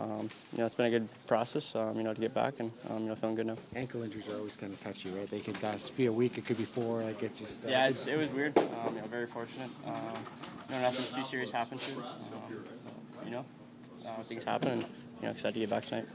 um, 0.00 0.28
you 0.52 0.58
know 0.58 0.64
it's 0.66 0.74
been 0.74 0.86
a 0.86 0.90
good 0.98 1.08
process. 1.26 1.76
Um, 1.76 1.96
you 1.96 2.02
know 2.02 2.14
to 2.14 2.20
get 2.20 2.32
back 2.34 2.60
and 2.60 2.70
um, 2.90 3.02
you 3.02 3.08
know 3.08 3.14
feeling 3.16 3.36
good 3.36 3.46
now. 3.46 3.56
Ankle 3.76 4.02
injuries 4.02 4.32
are 4.32 4.38
always 4.38 4.56
kind 4.56 4.72
of 4.72 4.80
touchy, 4.80 5.10
right? 5.10 5.28
They 5.28 5.40
could 5.40 5.62
uh, 5.62 5.76
be 5.96 6.06
a 6.06 6.12
week, 6.12 6.38
it 6.38 6.46
could 6.46 6.58
be 6.58 6.64
four. 6.64 7.02
Like 7.02 7.22
it's 7.22 7.40
just. 7.40 7.66
Uh, 7.66 7.70
Yeah, 7.70 7.88
it's, 7.88 8.06
it 8.06 8.16
was 8.16 8.32
weird. 8.32 8.56
Um, 8.56 8.94
you 8.94 9.00
know, 9.02 9.06
very 9.08 9.26
fortunate. 9.26 9.70
Um, 9.86 9.92
you 10.68 10.76
know, 10.76 10.82
nothing 10.82 11.16
too 11.16 11.22
serious 11.22 11.52
happened 11.52 11.80
to 11.80 12.00
it. 12.00 12.04
Um, 12.04 12.64
you 13.26 13.30
know, 13.30 13.44
uh, 14.06 14.22
things 14.22 14.44
happen, 14.44 14.72
and 14.72 14.82
you 14.82 15.22
know, 15.22 15.30
excited 15.30 15.54
to 15.54 15.60
get 15.60 15.70
back 15.70 15.84
tonight. 15.84 16.06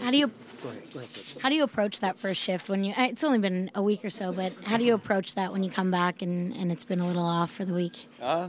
How 0.00 0.10
do 0.10 0.18
you 0.18 0.26
Go 0.26 0.70
ahead, 0.70 0.82
go 0.92 0.98
ahead. 1.00 1.10
How 1.42 1.48
do 1.50 1.54
you 1.54 1.62
approach 1.64 2.00
that 2.00 2.16
first 2.16 2.42
shift 2.42 2.68
when 2.68 2.84
you? 2.84 2.92
uh, 2.96 3.02
It's 3.10 3.22
only 3.22 3.38
been 3.38 3.70
a 3.74 3.82
week 3.82 4.04
or 4.04 4.10
so, 4.10 4.32
but 4.32 4.52
how 4.64 4.76
do 4.76 4.84
you 4.84 4.94
approach 4.94 5.34
that 5.34 5.52
when 5.52 5.62
you 5.62 5.70
come 5.70 5.90
back 5.90 6.22
and, 6.22 6.56
and 6.56 6.72
it's 6.72 6.84
been 6.84 7.00
a 7.00 7.06
little 7.06 7.24
off 7.24 7.50
for 7.50 7.64
the 7.64 7.74
week? 7.74 8.06
Uh, 8.20 8.48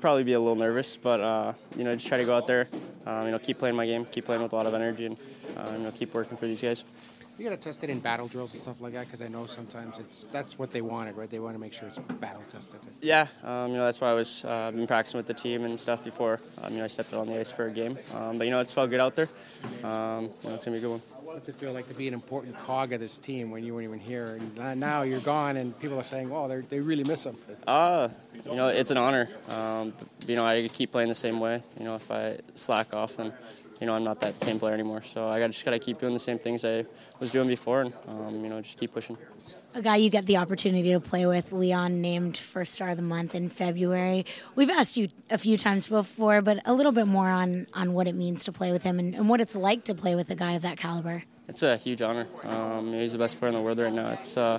probably 0.00 0.24
be 0.24 0.32
a 0.32 0.40
little 0.40 0.56
nervous, 0.56 0.96
but 0.96 1.20
uh, 1.20 1.52
you 1.76 1.84
know, 1.84 1.92
just 1.94 2.06
try 2.08 2.18
to 2.18 2.24
go 2.24 2.36
out 2.36 2.46
there. 2.46 2.68
Um, 3.06 3.26
you 3.26 3.32
know, 3.32 3.38
keep 3.38 3.58
playing 3.58 3.76
my 3.76 3.86
game, 3.86 4.04
keep 4.06 4.24
playing 4.26 4.42
with 4.42 4.52
a 4.52 4.56
lot 4.56 4.66
of 4.66 4.74
energy, 4.74 5.06
and 5.06 5.16
uh, 5.56 5.72
you 5.76 5.82
know, 5.84 5.90
keep 5.90 6.14
working 6.14 6.36
for 6.36 6.46
these 6.46 6.62
guys. 6.62 7.19
You 7.40 7.48
got 7.48 7.58
to 7.58 7.68
test 7.68 7.82
it 7.82 7.88
in 7.88 8.00
battle 8.00 8.28
drills 8.28 8.52
and 8.52 8.60
stuff 8.60 8.82
like 8.82 8.92
that 8.92 9.06
because 9.06 9.22
I 9.22 9.28
know 9.28 9.46
sometimes 9.46 9.98
it's 9.98 10.26
that's 10.26 10.58
what 10.58 10.72
they 10.72 10.82
wanted, 10.82 11.16
right? 11.16 11.30
They 11.30 11.38
want 11.38 11.54
to 11.54 11.58
make 11.58 11.72
sure 11.72 11.88
it's 11.88 11.98
battle 11.98 12.42
tested. 12.42 12.80
Yeah, 13.00 13.28
um, 13.42 13.70
you 13.70 13.78
know 13.78 13.84
that's 13.86 13.98
why 13.98 14.10
I 14.10 14.12
was 14.12 14.44
uh, 14.44 14.70
been 14.72 14.86
practicing 14.86 15.16
with 15.16 15.26
the 15.26 15.32
team 15.32 15.64
and 15.64 15.80
stuff 15.80 16.04
before. 16.04 16.38
Um, 16.62 16.70
you 16.74 16.80
know 16.80 16.84
I 16.84 16.88
stepped 16.88 17.14
on 17.14 17.26
the 17.26 17.40
ice 17.40 17.50
for 17.50 17.64
a 17.64 17.70
game, 17.70 17.96
um, 18.14 18.36
but 18.36 18.44
you 18.44 18.50
know 18.50 18.60
it's 18.60 18.74
felt 18.74 18.90
good 18.90 19.00
out 19.00 19.16
there. 19.16 19.28
Um, 19.82 20.24
you 20.42 20.48
know, 20.50 20.54
it's 20.54 20.66
gonna 20.66 20.76
be 20.78 20.84
a 20.84 20.86
good 20.86 20.90
one. 20.90 21.00
What's 21.32 21.48
it 21.48 21.54
feel 21.54 21.72
like 21.72 21.86
to 21.86 21.94
be 21.94 22.08
an 22.08 22.14
important 22.14 22.58
cog 22.58 22.92
of 22.92 22.98
this 22.98 23.20
team 23.20 23.52
when 23.52 23.64
you 23.64 23.72
weren't 23.72 23.84
even 23.84 24.00
here, 24.00 24.36
and 24.58 24.80
now 24.80 25.02
you're 25.02 25.20
gone, 25.20 25.56
and 25.56 25.78
people 25.78 25.96
are 25.96 26.02
saying, 26.02 26.28
"Oh, 26.32 26.48
they 26.48 26.60
they 26.60 26.80
really 26.80 27.04
miss 27.04 27.24
him." 27.24 27.36
Uh, 27.68 28.08
you 28.44 28.56
know 28.56 28.66
it's 28.66 28.90
an 28.90 28.96
honor. 28.96 29.28
Um, 29.48 29.92
you 30.26 30.34
know 30.34 30.44
I 30.44 30.66
keep 30.66 30.90
playing 30.90 31.08
the 31.08 31.14
same 31.14 31.38
way. 31.38 31.62
You 31.78 31.84
know 31.84 31.94
if 31.94 32.10
I 32.10 32.36
slack 32.56 32.94
off, 32.94 33.16
then 33.16 33.32
you 33.80 33.86
know 33.86 33.94
I'm 33.94 34.02
not 34.02 34.18
that 34.20 34.40
same 34.40 34.58
player 34.58 34.74
anymore. 34.74 35.02
So 35.02 35.28
I 35.28 35.38
just 35.46 35.64
gotta 35.64 35.78
keep 35.78 35.98
doing 35.98 36.14
the 36.14 36.18
same 36.18 36.38
things 36.38 36.64
I 36.64 36.84
was 37.20 37.30
doing 37.30 37.46
before, 37.46 37.82
and 37.82 37.92
um, 38.08 38.42
you 38.42 38.50
know 38.50 38.60
just 38.60 38.76
keep 38.76 38.90
pushing. 38.90 39.16
A 39.72 39.82
guy 39.82 39.96
you 39.96 40.10
get 40.10 40.26
the 40.26 40.36
opportunity 40.38 40.90
to 40.92 40.98
play 41.00 41.26
with, 41.26 41.52
Leon, 41.52 42.00
named 42.00 42.36
first 42.36 42.74
star 42.74 42.88
of 42.90 42.96
the 42.96 43.04
month 43.04 43.36
in 43.36 43.48
February. 43.48 44.26
We've 44.56 44.68
asked 44.68 44.96
you 44.96 45.08
a 45.30 45.38
few 45.38 45.56
times 45.56 45.86
before, 45.86 46.42
but 46.42 46.58
a 46.66 46.74
little 46.74 46.90
bit 46.90 47.06
more 47.06 47.28
on 47.28 47.66
on 47.72 47.92
what 47.92 48.08
it 48.08 48.16
means 48.16 48.44
to 48.46 48.52
play 48.52 48.72
with 48.72 48.82
him 48.82 48.98
and, 48.98 49.14
and 49.14 49.28
what 49.28 49.40
it's 49.40 49.54
like 49.54 49.84
to 49.84 49.94
play 49.94 50.16
with 50.16 50.28
a 50.30 50.34
guy 50.34 50.52
of 50.52 50.62
that 50.62 50.76
caliber. 50.76 51.22
It's 51.46 51.62
a 51.62 51.76
huge 51.76 52.02
honor. 52.02 52.26
Um, 52.44 52.92
he's 52.92 53.12
the 53.12 53.18
best 53.18 53.38
player 53.38 53.50
in 53.50 53.54
the 53.56 53.62
world 53.62 53.78
right 53.78 53.92
now. 53.92 54.10
It's 54.10 54.36
uh, 54.36 54.58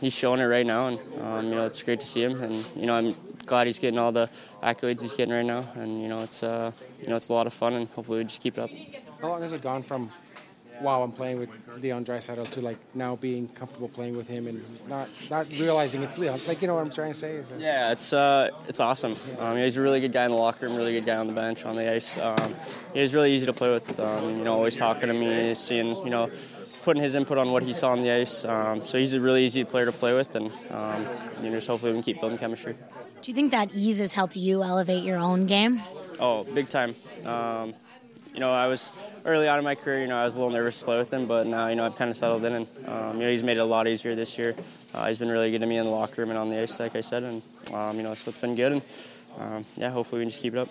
he's 0.00 0.16
showing 0.18 0.40
it 0.40 0.46
right 0.46 0.66
now, 0.66 0.88
and 0.88 0.98
um, 1.22 1.44
you 1.46 1.54
know 1.54 1.66
it's 1.66 1.82
great 1.84 2.00
to 2.00 2.06
see 2.06 2.24
him. 2.24 2.42
And 2.42 2.54
you 2.74 2.86
know 2.86 2.96
I'm 2.96 3.12
glad 3.46 3.68
he's 3.68 3.78
getting 3.78 3.98
all 4.00 4.10
the 4.10 4.26
accolades 4.62 5.00
he's 5.00 5.14
getting 5.14 5.32
right 5.34 5.46
now. 5.46 5.62
And 5.76 6.02
you 6.02 6.08
know 6.08 6.22
it's 6.24 6.42
uh, 6.42 6.72
you 7.02 7.08
know 7.08 7.16
it's 7.16 7.28
a 7.28 7.32
lot 7.32 7.46
of 7.46 7.52
fun, 7.52 7.74
and 7.74 7.88
hopefully 7.88 8.18
we 8.18 8.24
just 8.24 8.42
keep 8.42 8.58
it 8.58 8.64
up. 8.64 8.70
How 9.22 9.28
long 9.28 9.42
has 9.42 9.52
it 9.52 9.62
gone 9.62 9.84
from, 9.84 10.10
wow, 10.82 11.02
I'm 11.02 11.12
playing 11.12 11.38
with 11.38 11.50
Leon 11.82 12.04
Draisaitl 12.04 12.50
to 12.52 12.60
like 12.60 12.76
now 12.94 13.16
being 13.16 13.48
comfortable 13.48 13.88
playing 13.88 14.16
with 14.16 14.28
him 14.28 14.46
and 14.46 14.60
not 14.88 15.08
not 15.30 15.46
realizing 15.60 16.02
it's 16.02 16.18
Leon? 16.18 16.38
Like 16.48 16.60
you 16.62 16.68
know 16.68 16.74
what 16.74 16.82
I'm 16.84 16.90
trying 16.90 17.12
to 17.12 17.18
say? 17.18 17.32
Is 17.36 17.50
it- 17.50 17.60
Yeah, 17.60 17.92
it's 17.92 18.12
uh, 18.12 18.50
it's 18.68 18.80
awesome. 18.80 19.14
Um, 19.44 19.56
he's 19.56 19.76
a 19.76 19.82
really 19.82 20.00
good 20.00 20.12
guy 20.12 20.24
in 20.24 20.30
the 20.30 20.36
locker 20.36 20.66
room, 20.66 20.76
really 20.76 20.92
good 20.92 21.06
guy 21.06 21.16
on 21.16 21.26
the 21.26 21.32
bench, 21.34 21.64
on 21.64 21.76
the 21.76 21.90
ice. 21.92 22.20
Um, 22.20 22.54
he's 22.92 23.14
really 23.14 23.32
easy 23.32 23.46
to 23.46 23.52
play 23.52 23.70
with. 23.72 23.98
Um, 24.00 24.36
you 24.36 24.44
know, 24.44 24.54
always 24.54 24.76
talking 24.76 25.08
to 25.08 25.14
me, 25.14 25.54
seeing 25.54 25.94
you 26.04 26.10
know, 26.10 26.28
putting 26.82 27.02
his 27.02 27.14
input 27.14 27.38
on 27.38 27.50
what 27.52 27.62
he 27.62 27.72
saw 27.72 27.90
on 27.90 28.02
the 28.02 28.10
ice. 28.10 28.44
Um, 28.44 28.82
so 28.82 28.98
he's 28.98 29.14
a 29.14 29.20
really 29.20 29.44
easy 29.44 29.64
player 29.64 29.86
to 29.86 29.92
play 29.92 30.14
with, 30.16 30.34
and 30.36 30.50
um, 30.70 31.06
you 31.38 31.44
know, 31.48 31.52
just 31.56 31.66
hopefully 31.68 31.92
we 31.92 31.96
can 31.98 32.02
keep 32.02 32.20
building 32.20 32.38
chemistry. 32.38 32.74
Do 33.22 33.30
you 33.30 33.34
think 33.34 33.52
that 33.52 33.74
ease 33.74 34.00
has 34.00 34.12
helped 34.12 34.36
you 34.36 34.62
elevate 34.62 35.02
your 35.02 35.16
own 35.18 35.46
game? 35.46 35.78
Oh, 36.20 36.44
big 36.54 36.68
time. 36.68 36.94
Um, 37.24 37.72
you 38.34 38.40
know, 38.40 38.52
I 38.52 38.66
was 38.66 38.92
early 39.24 39.48
on 39.48 39.58
in 39.58 39.64
my 39.64 39.76
career. 39.76 40.00
You 40.00 40.08
know, 40.08 40.16
I 40.16 40.24
was 40.24 40.36
a 40.36 40.40
little 40.40 40.54
nervous 40.54 40.80
to 40.80 40.84
play 40.84 40.98
with 40.98 41.12
him, 41.12 41.26
but 41.26 41.46
now 41.46 41.68
you 41.68 41.76
know 41.76 41.86
I've 41.86 41.96
kind 41.96 42.10
of 42.10 42.16
settled 42.16 42.44
in, 42.44 42.52
and 42.52 42.66
um, 42.88 43.16
you 43.16 43.22
know 43.22 43.30
he's 43.30 43.44
made 43.44 43.58
it 43.58 43.60
a 43.60 43.64
lot 43.64 43.86
easier 43.86 44.16
this 44.16 44.36
year. 44.38 44.54
Uh, 44.92 45.06
he's 45.06 45.20
been 45.20 45.28
really 45.28 45.52
good 45.52 45.60
to 45.60 45.66
me 45.66 45.78
in 45.78 45.84
the 45.84 45.90
locker 45.90 46.20
room 46.20 46.30
and 46.30 46.38
on 46.38 46.48
the 46.48 46.60
ice, 46.60 46.80
like 46.80 46.96
I 46.96 47.00
said, 47.00 47.22
and 47.22 47.42
um, 47.72 47.96
you 47.96 48.02
know 48.02 48.12
so 48.14 48.30
it's 48.30 48.40
been 48.40 48.56
good. 48.56 48.72
And 48.72 48.82
um, 49.40 49.64
yeah, 49.76 49.90
hopefully 49.90 50.18
we 50.18 50.24
can 50.24 50.30
just 50.30 50.42
keep 50.42 50.52
it 50.52 50.58
up. 50.58 50.68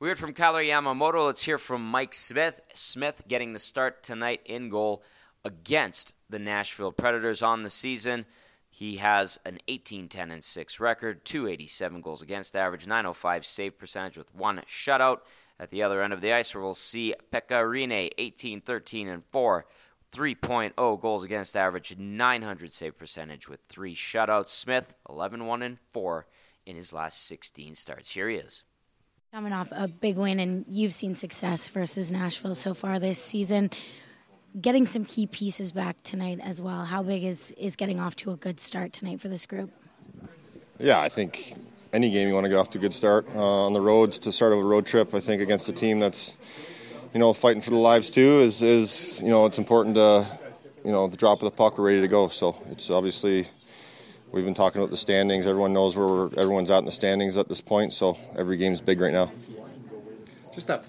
We 0.00 0.08
heard 0.08 0.18
from 0.18 0.34
Kailer 0.34 0.62
Yamamoto. 0.62 1.26
Let's 1.26 1.42
hear 1.42 1.58
from 1.58 1.84
Mike 1.84 2.14
Smith. 2.14 2.60
Smith 2.68 3.24
getting 3.26 3.52
the 3.54 3.58
start 3.58 4.02
tonight 4.02 4.42
in 4.44 4.68
goal 4.68 5.02
against 5.44 6.14
the 6.28 6.38
Nashville 6.38 6.92
Predators 6.92 7.42
on 7.42 7.62
the 7.62 7.70
season. 7.70 8.26
He 8.70 8.96
has 8.96 9.40
an 9.46 9.58
18 9.66 10.08
10 10.08 10.30
and 10.30 10.44
6 10.44 10.78
record, 10.78 11.24
287 11.24 12.02
goals 12.02 12.20
against 12.20 12.54
average, 12.54 12.86
905 12.86 13.46
save 13.46 13.78
percentage 13.78 14.18
with 14.18 14.34
one 14.34 14.58
shutout. 14.66 15.20
At 15.60 15.70
the 15.70 15.82
other 15.82 16.02
end 16.02 16.12
of 16.12 16.20
the 16.20 16.32
ice, 16.32 16.54
we'll 16.54 16.74
see 16.74 17.14
Pekka 17.32 17.62
Rinne, 17.64 18.10
18 18.16 18.60
13 18.60 19.08
and 19.08 19.24
4, 19.24 19.66
3.0 20.12 21.00
goals 21.00 21.24
against 21.24 21.56
average, 21.56 21.96
900 21.98 22.72
save 22.72 22.96
percentage 22.96 23.48
with 23.48 23.60
three 23.62 23.94
shutouts. 23.94 24.48
Smith, 24.48 24.94
11 25.08 25.46
1 25.46 25.62
and 25.62 25.78
4 25.88 26.26
in 26.64 26.76
his 26.76 26.92
last 26.92 27.26
16 27.26 27.74
starts. 27.74 28.12
Here 28.12 28.28
he 28.28 28.36
is. 28.36 28.62
Coming 29.32 29.52
off 29.52 29.70
a 29.72 29.88
big 29.88 30.16
win, 30.16 30.40
and 30.40 30.64
you've 30.68 30.94
seen 30.94 31.14
success 31.14 31.68
versus 31.68 32.10
Nashville 32.10 32.54
so 32.54 32.72
far 32.72 32.98
this 32.98 33.22
season. 33.22 33.70
Getting 34.58 34.86
some 34.86 35.04
key 35.04 35.26
pieces 35.26 35.72
back 35.72 36.00
tonight 36.02 36.38
as 36.42 36.62
well. 36.62 36.86
How 36.86 37.02
big 37.02 37.24
is, 37.24 37.52
is 37.52 37.76
getting 37.76 38.00
off 38.00 38.16
to 38.16 38.30
a 38.30 38.36
good 38.36 38.58
start 38.58 38.94
tonight 38.94 39.20
for 39.20 39.28
this 39.28 39.44
group? 39.44 39.70
Yeah, 40.78 41.00
I 41.00 41.10
think 41.10 41.52
any 41.92 42.10
game 42.10 42.28
you 42.28 42.34
want 42.34 42.44
to 42.44 42.50
get 42.50 42.58
off 42.58 42.70
to 42.70 42.78
a 42.78 42.80
good 42.80 42.94
start 42.94 43.26
uh, 43.34 43.66
on 43.66 43.72
the 43.72 43.80
roads 43.80 44.18
to 44.20 44.32
start 44.32 44.52
a 44.52 44.56
road 44.56 44.86
trip. 44.86 45.14
I 45.14 45.20
think 45.20 45.42
against 45.42 45.68
a 45.68 45.72
team 45.72 45.98
that's 46.00 47.10
you 47.14 47.20
know 47.20 47.32
fighting 47.32 47.62
for 47.62 47.70
the 47.70 47.76
lives 47.76 48.10
too 48.10 48.20
is 48.20 48.62
is 48.62 49.22
you 49.22 49.30
know 49.30 49.46
it's 49.46 49.58
important 49.58 49.96
to 49.96 50.26
you 50.84 50.92
know 50.92 51.06
the 51.08 51.16
drop 51.16 51.38
of 51.38 51.44
the 51.44 51.50
puck 51.50 51.78
we're 51.78 51.86
ready 51.86 52.00
to 52.00 52.08
go. 52.08 52.28
So 52.28 52.56
it's 52.70 52.90
obviously 52.90 53.44
we've 54.32 54.44
been 54.44 54.54
talking 54.54 54.80
about 54.80 54.90
the 54.90 54.96
standings. 54.96 55.46
Everyone 55.46 55.72
knows 55.72 55.96
where 55.96 56.26
everyone's 56.38 56.70
at 56.70 56.80
in 56.80 56.84
the 56.84 56.92
standings 56.92 57.36
at 57.36 57.48
this 57.48 57.60
point. 57.60 57.92
So 57.92 58.16
every 58.36 58.56
game's 58.56 58.80
big 58.80 59.00
right 59.00 59.12
now. 59.12 59.30
Just 60.54 60.70
up. 60.70 60.84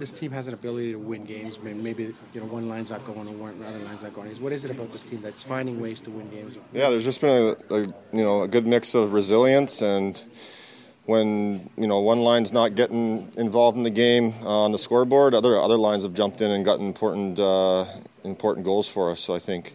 This 0.00 0.18
team 0.18 0.32
has 0.32 0.48
an 0.48 0.54
ability 0.54 0.92
to 0.92 0.98
win 0.98 1.26
games. 1.26 1.62
Maybe 1.62 2.04
you 2.32 2.40
know 2.40 2.46
one 2.46 2.70
line's 2.70 2.90
not 2.90 3.04
going, 3.04 3.28
and 3.28 3.38
one 3.38 3.54
other 3.68 3.84
line's 3.84 4.02
not 4.02 4.14
going. 4.14 4.30
What 4.30 4.50
is 4.50 4.64
it 4.64 4.70
about 4.70 4.88
this 4.88 5.04
team 5.04 5.20
that's 5.20 5.42
finding 5.42 5.78
ways 5.78 6.00
to 6.02 6.10
win 6.10 6.28
games? 6.30 6.58
Yeah, 6.72 6.88
there's 6.88 7.04
just 7.04 7.20
been 7.20 7.54
a, 7.70 7.74
a 7.74 7.80
you 8.16 8.24
know 8.24 8.42
a 8.42 8.48
good 8.48 8.66
mix 8.66 8.94
of 8.94 9.12
resilience 9.12 9.82
and 9.82 10.16
when 11.04 11.60
you 11.76 11.86
know 11.86 12.00
one 12.00 12.20
line's 12.20 12.52
not 12.52 12.76
getting 12.76 13.26
involved 13.36 13.76
in 13.76 13.82
the 13.82 13.90
game 13.90 14.32
uh, 14.42 14.64
on 14.64 14.72
the 14.72 14.78
scoreboard, 14.78 15.34
other 15.34 15.56
other 15.56 15.76
lines 15.76 16.04
have 16.04 16.14
jumped 16.14 16.40
in 16.40 16.50
and 16.50 16.64
gotten 16.64 16.86
important 16.86 17.38
uh, 17.38 17.84
important 18.24 18.64
goals 18.64 18.88
for 18.88 19.10
us. 19.10 19.20
So 19.20 19.34
I 19.34 19.38
think 19.38 19.74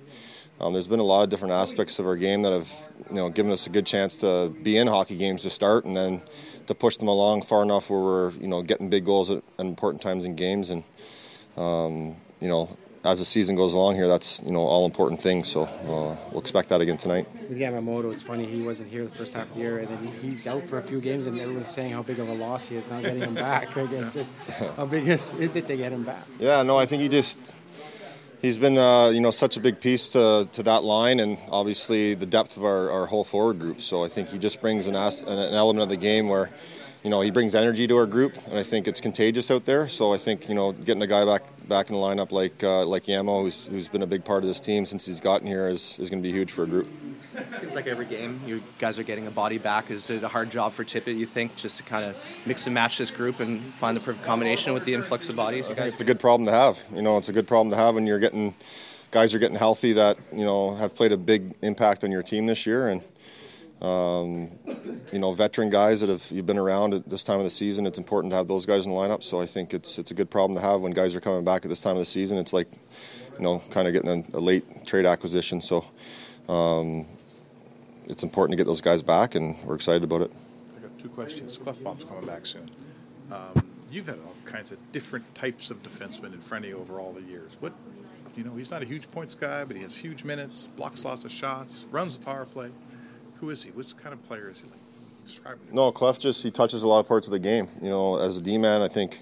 um, 0.59 0.73
there's 0.73 0.87
been 0.87 1.01
a 1.01 1.03
lot 1.03 1.23
of 1.23 1.29
different 1.29 1.53
aspects 1.53 1.99
of 1.99 2.07
our 2.07 2.15
game 2.15 2.41
that 2.43 2.53
have 2.53 2.73
you 3.09 3.17
know 3.17 3.29
given 3.29 3.51
us 3.51 3.67
a 3.67 3.69
good 3.69 3.85
chance 3.85 4.15
to 4.21 4.51
be 4.63 4.77
in 4.77 4.87
hockey 4.87 5.17
games 5.17 5.43
to 5.43 5.49
start 5.49 5.85
and 5.85 5.95
then 5.95 6.21
to 6.67 6.75
push 6.75 6.97
them 6.97 7.07
along 7.07 7.41
far 7.41 7.63
enough 7.63 7.89
where 7.89 7.99
we're 7.99 8.31
you 8.31 8.47
know 8.47 8.61
getting 8.61 8.89
big 8.89 9.05
goals 9.05 9.29
at, 9.31 9.43
important 9.59 10.01
times 10.01 10.25
in 10.25 10.35
games 10.35 10.69
and 10.69 10.83
um, 11.57 12.15
you 12.41 12.47
know 12.47 12.69
as 13.05 13.19
the 13.19 13.25
season 13.25 13.55
goes 13.55 13.73
along 13.73 13.95
here, 13.95 14.07
that's 14.07 14.41
you 14.43 14.51
know 14.51 14.61
all 14.61 14.85
important 14.85 15.19
things. 15.19 15.47
So 15.47 15.63
uh, 15.63 16.15
we'll 16.31 16.41
expect 16.41 16.69
that 16.69 16.81
again 16.81 16.97
tonight. 16.97 17.25
With 17.49 17.57
Yamamoto, 17.57 18.11
it's 18.11 18.23
funny 18.23 18.45
he 18.45 18.61
wasn't 18.61 18.89
here 18.89 19.03
the 19.03 19.09
first 19.09 19.35
half 19.35 19.49
of 19.49 19.53
the 19.53 19.61
year, 19.61 19.77
and 19.77 19.87
then 19.87 20.07
he's 20.21 20.47
out 20.47 20.61
for 20.63 20.77
a 20.77 20.81
few 20.81 20.99
games, 20.99 21.27
and 21.27 21.39
everyone's 21.39 21.67
saying 21.67 21.91
how 21.91 22.03
big 22.03 22.19
of 22.19 22.27
a 22.27 22.33
loss 22.33 22.69
he 22.69 22.75
is 22.75 22.89
not 22.89 23.03
getting 23.03 23.21
him 23.21 23.35
back. 23.35 23.67
Like, 23.75 23.91
it's 23.91 24.13
just 24.13 24.77
how 24.77 24.85
big 24.85 25.05
is, 25.05 25.37
is 25.39 25.55
it 25.55 25.67
to 25.67 25.75
get 25.75 25.91
him 25.91 26.03
back? 26.03 26.23
Yeah, 26.39 26.63
no, 26.63 26.77
I 26.77 26.85
think 26.85 27.01
he 27.01 27.09
just 27.09 27.53
he's 28.45 28.59
been 28.59 28.77
uh, 28.77 29.09
you 29.11 29.21
know 29.21 29.31
such 29.31 29.57
a 29.57 29.59
big 29.59 29.81
piece 29.81 30.11
to, 30.13 30.47
to 30.53 30.63
that 30.63 30.83
line, 30.83 31.19
and 31.19 31.37
obviously 31.51 32.13
the 32.13 32.27
depth 32.27 32.57
of 32.57 32.63
our, 32.63 32.91
our 32.91 33.05
whole 33.07 33.23
forward 33.23 33.59
group. 33.59 33.81
So 33.81 34.03
I 34.05 34.07
think 34.07 34.29
he 34.29 34.37
just 34.37 34.61
brings 34.61 34.87
an, 34.87 34.95
an 34.95 35.53
element 35.53 35.81
of 35.83 35.89
the 35.89 35.97
game 35.97 36.29
where 36.29 36.49
you 37.03 37.09
know 37.09 37.21
he 37.21 37.31
brings 37.31 37.55
energy 37.55 37.87
to 37.87 37.97
our 37.97 38.05
group, 38.05 38.33
and 38.49 38.59
I 38.59 38.63
think 38.63 38.87
it's 38.87 39.01
contagious 39.01 39.49
out 39.49 39.65
there. 39.65 39.87
So 39.87 40.13
I 40.13 40.17
think 40.17 40.47
you 40.47 40.55
know 40.55 40.71
getting 40.73 41.01
a 41.01 41.07
guy 41.07 41.25
back 41.25 41.41
back 41.67 41.89
in 41.89 41.95
the 41.95 42.01
lineup 42.01 42.31
like 42.31 42.63
uh, 42.63 42.85
like 42.85 43.03
Yamo, 43.03 43.41
who's, 43.41 43.65
who's 43.65 43.89
been 43.89 44.03
a 44.03 44.07
big 44.07 44.23
part 44.23 44.43
of 44.43 44.47
this 44.47 44.59
team 44.59 44.85
since 44.85 45.05
he's 45.07 45.19
gotten 45.19 45.47
here, 45.47 45.67
is, 45.67 45.97
is 45.99 46.09
going 46.09 46.21
to 46.21 46.27
be 46.27 46.33
huge 46.33 46.51
for 46.51 46.63
a 46.63 46.67
group. 46.67 46.87
Seems 47.57 47.75
like 47.75 47.87
every 47.87 48.05
game 48.05 48.37
you 48.45 48.59
guys 48.79 48.99
are 48.99 49.03
getting 49.03 49.27
a 49.27 49.31
body 49.31 49.57
back. 49.57 49.89
Is 49.91 50.09
it 50.09 50.23
a 50.23 50.27
hard 50.27 50.49
job 50.49 50.71
for 50.71 50.83
Tippett, 50.83 51.15
you 51.15 51.25
think, 51.25 51.55
just 51.55 51.77
to 51.77 51.83
kind 51.83 52.05
of 52.05 52.43
mix 52.47 52.65
and 52.67 52.73
match 52.73 52.97
this 52.97 53.11
group 53.11 53.39
and 53.39 53.59
find 53.59 53.95
the 53.95 54.01
perfect 54.01 54.25
combination 54.25 54.73
with 54.73 54.85
the 54.85 54.93
influx 54.93 55.29
of 55.29 55.35
bodies? 55.35 55.69
You 55.69 55.75
guys? 55.75 55.93
It's 55.93 56.01
a 56.01 56.05
good 56.05 56.19
problem 56.19 56.45
to 56.47 56.53
have. 56.53 56.81
You 56.93 57.01
know, 57.01 57.17
it's 57.17 57.29
a 57.29 57.33
good 57.33 57.47
problem 57.47 57.71
to 57.71 57.77
have 57.77 57.95
when 57.95 58.05
you're 58.05 58.19
getting 58.19 58.53
guys 59.11 59.33
are 59.33 59.39
getting 59.39 59.57
healthy 59.57 59.93
that 59.93 60.17
you 60.33 60.43
know 60.43 60.75
have 60.75 60.93
played 60.93 61.11
a 61.11 61.17
big 61.17 61.53
impact 61.61 62.03
on 62.03 62.11
your 62.11 62.23
team 62.23 62.45
this 62.45 62.65
year, 62.65 62.89
and 62.89 63.01
um, 63.81 64.49
you 65.11 65.19
know, 65.19 65.31
veteran 65.33 65.69
guys 65.69 66.01
that 66.01 66.09
have 66.09 66.25
you've 66.31 66.45
been 66.45 66.57
around 66.57 66.93
at 66.93 67.05
this 67.05 67.23
time 67.23 67.37
of 67.37 67.43
the 67.43 67.49
season. 67.49 67.85
It's 67.85 67.97
important 67.97 68.31
to 68.31 68.37
have 68.37 68.47
those 68.47 68.65
guys 68.65 68.85
in 68.85 68.91
the 68.91 68.97
lineup. 68.97 69.21
So 69.21 69.39
I 69.39 69.45
think 69.45 69.73
it's 69.73 69.99
it's 69.99 70.11
a 70.11 70.13
good 70.13 70.29
problem 70.29 70.57
to 70.57 70.65
have 70.65 70.81
when 70.81 70.91
guys 70.91 71.15
are 71.15 71.19
coming 71.19 71.43
back 71.43 71.65
at 71.65 71.69
this 71.69 71.81
time 71.81 71.93
of 71.93 71.99
the 71.99 72.05
season. 72.05 72.37
It's 72.37 72.53
like 72.53 72.67
you 73.37 73.43
know, 73.43 73.61
kind 73.71 73.87
of 73.87 73.93
getting 73.93 74.09
a, 74.09 74.37
a 74.37 74.39
late 74.39 74.63
trade 74.85 75.05
acquisition. 75.05 75.61
So 75.61 75.85
um, 76.47 77.05
it's 78.09 78.23
important 78.23 78.57
to 78.57 78.57
get 78.57 78.67
those 78.67 78.81
guys 78.81 79.01
back, 79.01 79.35
and 79.35 79.55
we're 79.65 79.75
excited 79.75 80.03
about 80.03 80.21
it. 80.21 80.31
I 80.77 80.81
got 80.81 80.97
two 80.99 81.09
questions. 81.09 81.57
Klefbom's 81.57 82.03
coming 82.03 82.25
back 82.25 82.45
soon. 82.45 82.69
Um, 83.31 83.63
you've 83.91 84.07
had 84.07 84.17
all 84.19 84.35
kinds 84.45 84.71
of 84.71 84.79
different 84.91 85.33
types 85.35 85.71
of 85.71 85.81
defensemen 85.83 86.33
in 86.33 86.39
front 86.39 86.65
of 86.65 86.71
you 86.71 86.77
over 86.77 86.99
all 86.99 87.11
the 87.11 87.21
years. 87.23 87.57
What, 87.59 87.73
you 88.35 88.43
know, 88.43 88.55
he's 88.55 88.71
not 88.71 88.81
a 88.81 88.85
huge 88.85 89.11
points 89.11 89.35
guy, 89.35 89.63
but 89.65 89.75
he 89.75 89.83
has 89.83 89.97
huge 89.97 90.23
minutes, 90.23 90.67
blocks 90.67 91.05
lots 91.05 91.25
of 91.25 91.31
shots, 91.31 91.87
runs 91.91 92.17
the 92.17 92.25
power 92.25 92.45
play. 92.45 92.69
Who 93.39 93.49
is 93.49 93.63
he? 93.63 93.71
What 93.71 93.93
kind 94.01 94.13
of 94.13 94.21
player 94.23 94.49
is 94.49 94.61
he? 94.61 94.69
Like, 94.69 94.79
describe 95.23 95.55
him. 95.55 95.75
No, 95.75 95.91
Klef 95.91 96.19
just 96.19 96.43
he 96.43 96.51
touches 96.51 96.83
a 96.83 96.87
lot 96.87 96.99
of 96.99 97.07
parts 97.07 97.27
of 97.27 97.33
the 97.33 97.39
game. 97.39 97.67
You 97.81 97.89
know, 97.89 98.17
as 98.17 98.37
a 98.37 98.41
D 98.41 98.57
man, 98.57 98.81
I 98.81 98.87
think 98.87 99.17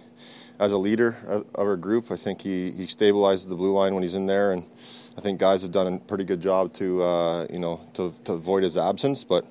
as 0.59 0.71
a 0.71 0.77
leader 0.77 1.15
of 1.27 1.45
our 1.57 1.75
group, 1.75 2.11
I 2.11 2.15
think 2.15 2.41
he, 2.41 2.71
he 2.71 2.85
stabilizes 2.85 3.49
the 3.49 3.55
blue 3.55 3.73
line 3.73 3.93
when 3.93 4.03
he's 4.03 4.15
in 4.15 4.27
there, 4.27 4.51
and 4.51 4.63
I 5.17 5.21
think 5.21 5.39
guys 5.39 5.61
have 5.61 5.71
done 5.71 5.93
a 5.93 5.97
pretty 5.99 6.23
good 6.23 6.41
job 6.41 6.73
to 6.73 7.01
uh, 7.01 7.47
you 7.51 7.59
know 7.59 7.79
to, 7.93 8.13
to 8.25 8.33
avoid 8.33 8.63
his 8.63 8.77
absence. 8.77 9.23
But 9.23 9.45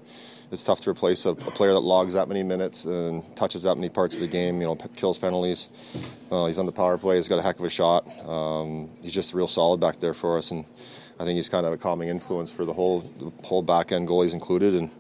it's 0.53 0.63
tough 0.63 0.81
to 0.81 0.91
replace 0.91 1.25
a, 1.25 1.31
a, 1.31 1.35
player 1.35 1.73
that 1.73 1.81
logs 1.81 2.15
that 2.15 2.29
many 2.29 2.43
minutes 2.43 2.85
and 2.85 3.25
touches 3.37 3.63
that 3.63 3.77
many 3.77 3.89
parts 3.89 4.17
of 4.17 4.21
the 4.21 4.29
game. 4.29 4.61
You 4.61 4.69
know, 4.69 4.75
p- 4.75 4.89
kills 4.97 5.19
penalties. 5.19 6.29
Uh, 6.31 6.47
he's 6.47 6.59
on 6.59 6.67
the 6.67 6.73
power 6.73 6.99
play. 6.99 7.17
He's 7.17 7.29
got 7.29 7.39
a 7.39 7.43
heck 7.43 7.59
of 7.59 7.65
a 7.65 7.71
shot. 7.71 8.07
Um, 8.29 8.89
he's 9.03 9.15
just 9.15 9.35
real 9.35 9.49
solid 9.49 9.81
back 9.81 9.99
there 9.99 10.15
for 10.15 10.37
us, 10.37 10.51
and 10.51 10.65
I 11.21 11.25
think 11.25 11.37
he's 11.37 11.49
kind 11.49 11.65
of 11.65 11.73
a 11.73 11.79
calming 11.79 12.09
influence 12.09 12.55
for 12.55 12.65
the 12.65 12.73
whole 12.73 13.01
the 13.01 13.33
whole 13.47 13.63
back 13.63 13.93
end 13.93 14.09
goalies 14.09 14.35
included, 14.35 14.75
and 14.75 14.91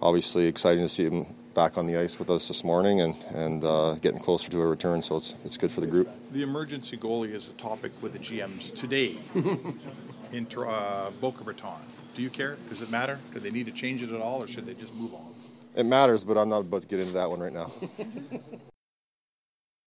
obviously 0.00 0.46
exciting 0.46 0.82
to 0.82 0.88
see 0.88 1.04
him 1.04 1.26
back 1.54 1.78
on 1.78 1.86
the 1.86 1.96
ice 1.96 2.18
with 2.18 2.30
us 2.30 2.48
this 2.48 2.64
morning 2.64 3.00
and 3.00 3.14
and 3.34 3.64
uh, 3.64 3.94
getting 3.96 4.18
closer 4.18 4.50
to 4.50 4.60
a 4.60 4.66
return. 4.66 5.02
So 5.02 5.16
it's 5.16 5.34
it's 5.44 5.56
good 5.56 5.70
for 5.70 5.80
the 5.80 5.86
group. 5.86 6.08
The 6.32 6.42
emergency 6.42 6.96
goalie 6.96 7.32
is 7.32 7.52
a 7.52 7.56
topic 7.56 7.92
with 8.02 8.12
the 8.12 8.18
GMs 8.18 8.74
today 8.74 9.16
in 10.36 10.46
uh, 10.58 11.10
Boca 11.20 11.44
Raton. 11.44 11.80
Do 12.14 12.22
you 12.22 12.30
care? 12.30 12.56
Does 12.68 12.82
it 12.82 12.90
matter? 12.90 13.18
Do 13.32 13.40
they 13.40 13.50
need 13.50 13.66
to 13.66 13.72
change 13.72 14.02
it 14.02 14.10
at 14.10 14.20
all, 14.20 14.42
or 14.42 14.46
should 14.46 14.66
they 14.66 14.74
just 14.74 14.94
move 14.94 15.14
on? 15.14 15.32
It 15.74 15.86
matters, 15.86 16.24
but 16.24 16.36
I'm 16.36 16.50
not 16.50 16.60
about 16.60 16.82
to 16.82 16.88
get 16.88 17.00
into 17.00 17.14
that 17.14 17.30
one 17.30 17.40
right 17.40 17.52
now. 17.52 17.66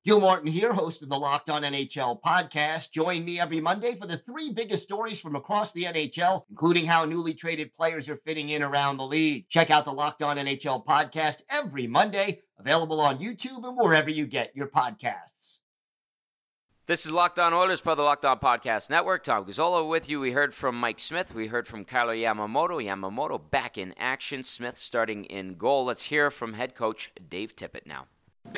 Gil 0.10 0.22
Martin 0.22 0.52
here, 0.52 0.74
host 0.74 1.04
of 1.04 1.10
the 1.10 1.16
Locked 1.16 1.52
On 1.52 1.62
NHL 1.62 2.20
podcast. 2.24 2.90
Join 2.90 3.24
me 3.24 3.40
every 3.40 3.62
Monday 3.62 3.94
for 3.94 4.08
the 4.08 4.18
three 4.18 4.52
biggest 4.52 4.82
stories 4.82 5.22
from 5.22 5.36
across 5.36 5.72
the 5.72 5.84
NHL, 5.84 6.46
including 6.50 6.84
how 6.84 7.06
newly 7.06 7.36
traded 7.36 7.72
players 7.76 8.10
are 8.10 8.18
fitting 8.26 8.50
in 8.50 8.64
around 8.64 8.98
the 8.98 9.06
league. 9.06 9.48
Check 9.50 9.70
out 9.70 9.86
the 9.86 9.92
Locked 9.92 10.24
On 10.24 10.38
NHL 10.38 10.84
podcast 10.84 11.44
every 11.52 11.86
Monday, 11.86 12.42
available 12.58 13.00
on 13.00 13.20
YouTube 13.20 13.64
and 13.64 13.78
wherever 13.78 14.10
you 14.10 14.26
get 14.26 14.56
your 14.56 14.66
podcasts. 14.66 15.60
This 16.88 17.06
is 17.06 17.12
Locked 17.12 17.38
On 17.38 17.54
Oilers 17.54 17.82
by 17.82 17.94
the 17.94 18.02
Locked 18.02 18.26
On 18.26 18.40
Podcast 18.40 18.90
Network. 18.90 19.22
Tom 19.22 19.46
Gazzola 19.46 19.88
with 19.88 20.10
you. 20.10 20.20
We 20.20 20.32
heard 20.32 20.56
from 20.56 20.74
Mike 20.74 21.00
Smith. 21.00 21.36
We 21.36 21.50
heard 21.50 21.68
from 21.68 21.86
Kailer 21.86 22.16
Yamamoto. 22.16 22.84
Yamamoto 22.84 23.40
back 23.52 23.78
in 23.78 23.94
action. 23.96 24.42
Smith 24.42 24.76
starting 24.76 25.26
in 25.26 25.54
goal. 25.54 25.86
Let's 25.86 26.06
hear 26.06 26.32
from 26.32 26.54
head 26.54 26.74
coach 26.74 27.12
Dave 27.30 27.56
Tippett 27.56 27.86
now. 27.86 28.08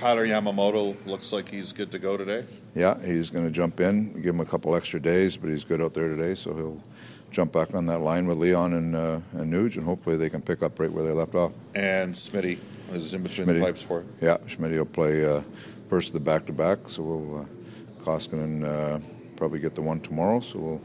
Kailer 0.02 0.26
Yamamoto 0.26 1.06
looks 1.06 1.32
like 1.32 1.48
he's 1.48 1.74
good 1.74 1.92
to 1.92 2.00
go 2.00 2.18
today. 2.18 2.44
Yeah, 2.74 3.00
he's 3.06 3.30
going 3.30 3.46
to 3.46 3.52
jump 3.52 3.80
in. 3.80 4.12
give 4.14 4.34
him 4.34 4.40
a 4.40 4.46
couple 4.46 4.76
extra 4.76 5.00
days, 5.00 5.38
but 5.38 5.52
he's 5.52 5.64
good 5.64 5.80
out 5.80 5.94
there 5.94 6.10
today, 6.10 6.34
so 6.34 6.56
he'll 6.56 6.82
jump 7.30 7.54
back 7.54 7.76
on 7.76 7.86
that 7.86 8.00
line 8.00 8.26
with 8.26 8.40
Leon 8.40 8.74
and 8.74 8.96
uh, 8.96 9.20
and 9.34 9.54
Nuge, 9.54 9.78
and 9.78 9.86
hopefully 9.86 10.18
they 10.18 10.28
can 10.28 10.42
pick 10.42 10.64
up 10.64 10.80
right 10.80 10.92
where 10.92 11.04
they 11.04 11.12
left 11.12 11.36
off. 11.36 11.52
And 11.76 12.16
Smitty 12.16 12.58
is 12.96 13.14
in 13.14 13.22
between 13.22 13.46
Smitty, 13.46 13.60
the 13.60 13.66
pipes 13.66 13.84
for 13.84 14.02
it. 14.02 14.08
Yeah, 14.20 14.38
Smitty 14.48 14.78
will 14.78 14.86
play 14.86 15.24
uh, 15.24 15.42
first 15.88 16.08
of 16.08 16.14
the 16.16 16.26
back 16.26 16.48
to 16.48 16.52
back, 16.52 16.80
so 16.86 17.04
we'll 17.04 17.42
uh, 17.42 17.46
Koskinen 18.00 18.64
uh, 18.64 19.00
probably 19.36 19.60
get 19.60 19.76
the 19.76 19.84
one 19.84 20.00
tomorrow, 20.00 20.40
so 20.40 20.60
we'll 20.60 20.82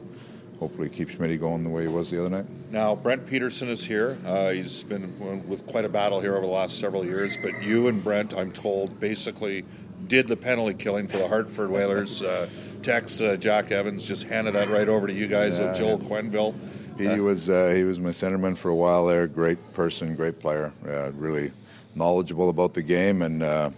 hopefully 0.58 0.88
keep 0.88 1.08
Schmidt 1.08 1.38
going 1.40 1.64
the 1.64 1.70
way 1.70 1.86
he 1.86 1.92
was 1.92 2.10
the 2.10 2.20
other 2.20 2.30
night. 2.30 2.46
Now, 2.70 2.94
Brent 2.94 3.26
Peterson 3.26 3.68
is 3.68 3.84
here. 3.84 4.16
Uh, 4.26 4.50
he's 4.50 4.84
been 4.84 5.02
with 5.48 5.66
quite 5.66 5.84
a 5.84 5.88
battle 5.88 6.20
here 6.20 6.36
over 6.36 6.46
the 6.46 6.52
last 6.52 6.78
several 6.78 7.04
years, 7.04 7.36
but 7.36 7.62
you 7.62 7.88
and 7.88 8.02
Brent, 8.02 8.34
I'm 8.36 8.52
told, 8.52 8.98
basically 9.00 9.64
did 10.08 10.28
the 10.28 10.36
penalty 10.36 10.74
killing 10.74 11.06
for 11.06 11.18
the 11.18 11.28
Hartford 11.28 11.70
Whalers. 11.70 12.22
Uh, 12.22 12.48
Tex 12.82 13.20
uh, 13.20 13.36
Jack 13.36 13.72
Evans 13.72 14.06
just 14.06 14.28
handed 14.28 14.54
that 14.54 14.68
right 14.68 14.88
over 14.88 15.06
to 15.06 15.12
you 15.12 15.26
guys 15.26 15.58
yeah, 15.58 15.70
at 15.70 15.76
Joel 15.76 15.98
Quenneville. 15.98 16.54
He 16.98 17.08
uh, 17.08 17.16
was 17.18 17.50
uh, 17.50 17.72
he 17.76 17.82
was 17.82 17.98
my 17.98 18.10
centerman 18.10 18.56
for 18.56 18.68
a 18.68 18.74
while 18.74 19.06
there. 19.06 19.26
Great 19.26 19.58
person, 19.74 20.14
great 20.14 20.38
player. 20.38 20.72
really 21.14 21.50
knowledgeable 21.94 22.48
about 22.50 22.74
the 22.74 22.82
game, 22.82 23.22
and 23.22 23.42
uh, 23.42 23.70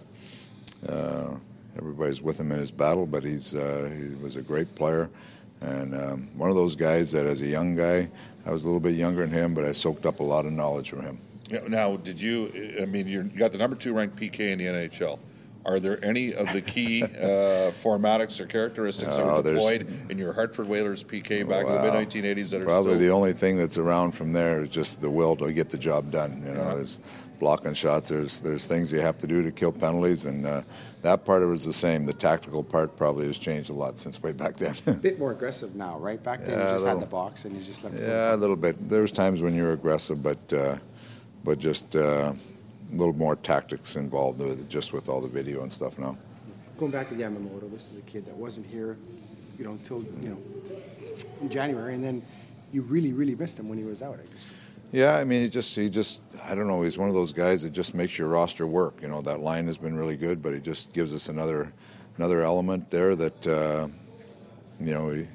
everybody's 1.77 2.21
with 2.21 2.39
him 2.39 2.51
in 2.51 2.59
his 2.59 2.71
battle. 2.71 3.07
But 3.07 3.23
he's 3.23 3.51
he 3.51 4.23
was 4.23 4.35
a 4.35 4.41
great 4.41 4.75
player 4.75 5.09
and 5.61 5.93
um, 5.93 6.27
one 6.37 6.49
of 6.49 6.55
those 6.55 6.75
guys 6.75 7.11
that, 7.11 7.25
as 7.25 7.41
a 7.41 7.47
young 7.47 7.75
guy, 7.75 8.07
I 8.45 8.51
was 8.51 8.63
a 8.63 8.67
little 8.67 8.79
bit 8.79 8.95
younger 8.95 9.25
than 9.25 9.31
him, 9.31 9.53
but 9.53 9.65
I 9.65 9.71
soaked 9.71 10.05
up 10.05 10.19
a 10.19 10.23
lot 10.23 10.45
of 10.45 10.53
knowledge 10.53 10.89
from 10.89 11.01
him. 11.01 11.17
Now, 11.67 11.97
did 11.97 12.21
you? 12.21 12.51
I 12.81 12.85
mean, 12.85 13.07
you 13.07 13.23
got 13.23 13.51
the 13.51 13.57
number 13.57 13.75
two 13.75 13.93
ranked 13.93 14.19
PK 14.19 14.51
in 14.51 14.59
the 14.59 14.65
NHL. 14.65 15.19
Are 15.69 15.79
there 15.79 16.03
any 16.03 16.33
of 16.33 16.51
the 16.51 16.61
key 16.61 17.03
uh, 17.03 17.69
formatics 17.69 18.41
or 18.41 18.47
characteristics 18.47 19.17
that 19.17 19.25
were 19.25 19.43
deployed 19.43 19.87
in 20.09 20.17
your 20.17 20.33
Hartford 20.33 20.67
Whalers 20.67 21.03
PK 21.03 21.47
back 21.47 21.65
well, 21.65 21.77
in 21.77 21.93
the 21.93 21.93
mid 21.93 22.09
1980s 22.09 22.51
that 22.51 22.61
are 22.61 22.65
probably 22.65 22.95
still... 22.95 23.07
the 23.07 23.13
only 23.13 23.33
thing 23.33 23.55
that's 23.55 23.77
around 23.77 24.13
from 24.13 24.33
there 24.33 24.63
is 24.63 24.69
just 24.69 24.99
the 24.99 25.11
will 25.11 25.35
to 25.35 25.53
get 25.53 25.69
the 25.69 25.77
job 25.77 26.11
done. 26.11 26.31
You 26.43 26.53
know, 26.53 26.63
yeah. 26.63 26.75
there's 26.75 26.97
blocking 27.37 27.75
shots. 27.75 28.09
There's 28.09 28.41
there's 28.41 28.67
things 28.67 28.91
you 28.91 28.99
have 28.99 29.19
to 29.19 29.27
do 29.27 29.43
to 29.43 29.51
kill 29.51 29.71
penalties, 29.71 30.25
and 30.25 30.43
uh, 30.43 30.61
that 31.03 31.23
part 31.23 31.43
of 31.43 31.51
it 31.51 31.53
is 31.53 31.65
the 31.65 31.73
same. 31.73 32.07
The 32.07 32.13
tactical 32.13 32.63
part 32.63 32.97
probably 32.97 33.27
has 33.27 33.37
changed 33.37 33.69
a 33.69 33.73
lot 33.73 33.99
since 33.99 34.23
way 34.23 34.33
back 34.33 34.55
then. 34.55 34.73
a 34.87 34.93
bit 34.99 35.19
more 35.19 35.31
aggressive 35.31 35.75
now, 35.75 35.99
right? 35.99 36.21
Back 36.21 36.39
then 36.39 36.57
yeah, 36.57 36.65
you 36.65 36.71
just 36.71 36.83
little, 36.83 36.99
had 36.99 37.07
the 37.07 37.11
box 37.11 37.45
and 37.45 37.55
you 37.55 37.61
just 37.61 37.83
left. 37.83 37.95
Yeah, 37.99 38.33
a 38.33 38.37
little 38.37 38.55
bit. 38.55 38.89
There 38.89 39.01
was 39.03 39.11
times 39.11 39.43
when 39.43 39.53
you 39.53 39.63
were 39.63 39.73
aggressive, 39.73 40.23
but 40.23 40.51
uh, 40.51 40.77
but 41.43 41.59
just 41.59 41.95
uh, 41.95 42.33
a 42.91 42.95
little 42.95 43.13
more 43.13 43.35
tactics 43.35 43.95
involved 43.95 44.39
with 44.39 44.59
it, 44.59 44.69
just 44.69 44.93
with 44.93 45.09
all 45.09 45.21
the 45.21 45.27
video 45.27 45.61
and 45.61 45.71
stuff 45.71 45.99
now. 45.99 46.17
Going 46.79 46.91
back 46.91 47.07
to 47.07 47.15
Yamamoto, 47.15 47.69
this 47.69 47.93
is 47.93 47.99
a 47.99 48.01
kid 48.03 48.25
that 48.25 48.35
wasn't 48.35 48.67
here, 48.67 48.97
you 49.57 49.65
know, 49.65 49.71
until 49.71 50.01
you 50.21 50.29
know 50.29 50.37
in 51.41 51.49
January, 51.49 51.93
and 51.93 52.03
then 52.03 52.21
you 52.71 52.81
really, 52.83 53.13
really 53.13 53.35
missed 53.35 53.59
him 53.59 53.67
when 53.69 53.77
he 53.77 53.83
was 53.83 54.01
out. 54.01 54.15
I 54.15 54.23
guess. 54.23 54.53
Yeah, 54.91 55.15
I 55.15 55.23
mean, 55.23 55.43
he 55.43 55.49
just 55.49 55.75
he 55.75 55.89
just 55.89 56.23
I 56.49 56.55
don't 56.55 56.67
know. 56.67 56.81
He's 56.81 56.97
one 56.97 57.09
of 57.09 57.15
those 57.15 57.33
guys 57.33 57.63
that 57.63 57.71
just 57.71 57.93
makes 57.93 58.17
your 58.17 58.29
roster 58.29 58.65
work. 58.65 59.01
You 59.01 59.09
know, 59.09 59.21
that 59.21 59.39
line 59.39 59.65
has 59.65 59.77
been 59.77 59.95
really 59.95 60.17
good, 60.17 60.41
but 60.41 60.53
he 60.53 60.61
just 60.61 60.93
gives 60.93 61.13
us 61.13 61.29
another 61.29 61.73
another 62.17 62.41
element 62.41 62.89
there 62.89 63.15
that 63.15 63.47
uh, 63.47 63.87
you 64.79 64.93
know. 64.93 65.09
He, 65.09 65.25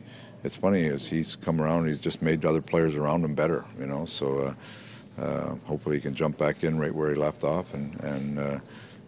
it's 0.44 0.56
funny 0.56 0.84
as 0.84 1.08
he's 1.08 1.36
come 1.36 1.58
around, 1.58 1.86
he's 1.86 2.00
just 2.00 2.20
made 2.20 2.44
other 2.44 2.60
players 2.60 2.98
around 2.98 3.24
him 3.24 3.34
better. 3.34 3.64
You 3.78 3.86
know, 3.86 4.04
so 4.04 4.40
uh, 4.40 4.54
uh, 5.18 5.54
hopefully 5.66 5.96
he 5.96 6.02
can 6.02 6.14
jump 6.14 6.38
back 6.38 6.64
in 6.64 6.78
right 6.78 6.94
where 6.94 7.10
he 7.10 7.16
left 7.16 7.44
off 7.44 7.74
and 7.74 8.02
and 8.04 8.38
uh, 8.38 8.58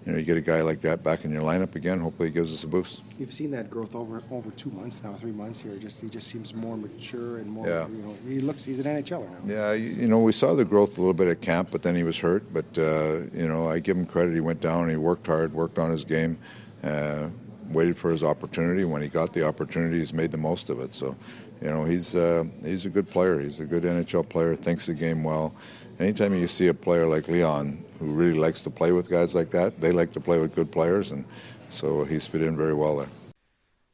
you 0.06 0.12
know, 0.12 0.18
you 0.18 0.24
get 0.24 0.36
a 0.36 0.40
guy 0.40 0.62
like 0.62 0.80
that 0.82 1.02
back 1.02 1.24
in 1.24 1.32
your 1.32 1.42
lineup 1.42 1.74
again. 1.74 1.98
Hopefully, 1.98 2.28
he 2.28 2.34
gives 2.34 2.54
us 2.54 2.62
a 2.62 2.68
boost. 2.68 3.18
You've 3.18 3.32
seen 3.32 3.50
that 3.50 3.68
growth 3.68 3.96
over 3.96 4.22
over 4.30 4.52
two 4.52 4.70
months 4.70 5.02
now, 5.02 5.12
three 5.12 5.32
months 5.32 5.60
here. 5.60 5.76
Just 5.78 6.00
he 6.00 6.08
just 6.08 6.28
seems 6.28 6.54
more 6.54 6.76
mature 6.76 7.38
and 7.38 7.50
more. 7.50 7.66
Yeah. 7.66 7.88
You 7.88 8.02
know, 8.02 8.14
he 8.24 8.38
looks 8.38 8.64
he's 8.64 8.78
an 8.78 8.86
NHLer 8.86 9.28
now. 9.44 9.52
Yeah, 9.52 9.72
you, 9.72 10.06
know, 10.06 10.22
we 10.22 10.30
saw 10.30 10.54
the 10.54 10.64
growth 10.64 10.96
a 10.98 11.00
little 11.00 11.12
bit 11.12 11.26
at 11.26 11.40
camp, 11.40 11.70
but 11.72 11.82
then 11.82 11.96
he 11.96 12.04
was 12.04 12.20
hurt. 12.20 12.44
But 12.54 12.66
uh, 12.78 13.22
you 13.32 13.48
know, 13.48 13.68
I 13.68 13.80
give 13.80 13.96
him 13.96 14.06
credit. 14.06 14.32
He 14.32 14.40
went 14.40 14.60
down. 14.60 14.88
He 14.88 14.96
worked 14.96 15.26
hard, 15.26 15.52
worked 15.52 15.78
on 15.78 15.90
his 15.90 16.04
game. 16.04 16.38
Uh, 16.84 17.28
waited 17.72 17.96
for 17.96 18.12
his 18.12 18.22
opportunity. 18.22 18.84
When 18.84 19.02
he 19.02 19.08
got 19.08 19.32
the 19.32 19.44
opportunity, 19.44 19.98
he's 19.98 20.14
made 20.14 20.30
the 20.30 20.38
most 20.38 20.70
of 20.70 20.78
it. 20.78 20.94
So, 20.94 21.16
you 21.60 21.68
know, 21.68 21.84
he's 21.84 22.14
uh, 22.14 22.44
he's 22.62 22.86
a 22.86 22.90
good 22.90 23.08
player. 23.08 23.40
He's 23.40 23.58
a 23.58 23.66
good 23.66 23.82
NHL 23.82 24.28
player. 24.28 24.54
Thinks 24.54 24.86
the 24.86 24.94
game 24.94 25.24
well. 25.24 25.52
Anytime 25.98 26.34
you 26.34 26.46
see 26.46 26.68
a 26.68 26.74
player 26.74 27.06
like 27.06 27.28
Leon 27.28 27.78
who 27.98 28.06
really 28.06 28.38
likes 28.38 28.60
to 28.60 28.70
play 28.70 28.92
with 28.92 29.10
guys 29.10 29.34
like 29.34 29.50
that. 29.50 29.80
They 29.80 29.92
like 29.92 30.12
to 30.12 30.20
play 30.20 30.38
with 30.38 30.54
good 30.54 30.70
players, 30.70 31.12
and 31.12 31.24
so 31.68 32.04
he's 32.04 32.26
fit 32.26 32.42
in 32.42 32.56
very 32.56 32.74
well 32.74 32.98
there. 32.98 33.08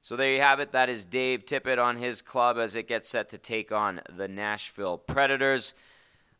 So 0.00 0.16
there 0.16 0.32
you 0.32 0.40
have 0.40 0.58
it. 0.58 0.72
That 0.72 0.88
is 0.88 1.04
Dave 1.04 1.46
Tippett 1.46 1.82
on 1.82 1.96
his 1.96 2.22
club 2.22 2.58
as 2.58 2.74
it 2.74 2.88
gets 2.88 3.08
set 3.08 3.28
to 3.30 3.38
take 3.38 3.70
on 3.70 4.00
the 4.10 4.26
Nashville 4.26 4.98
Predators. 4.98 5.74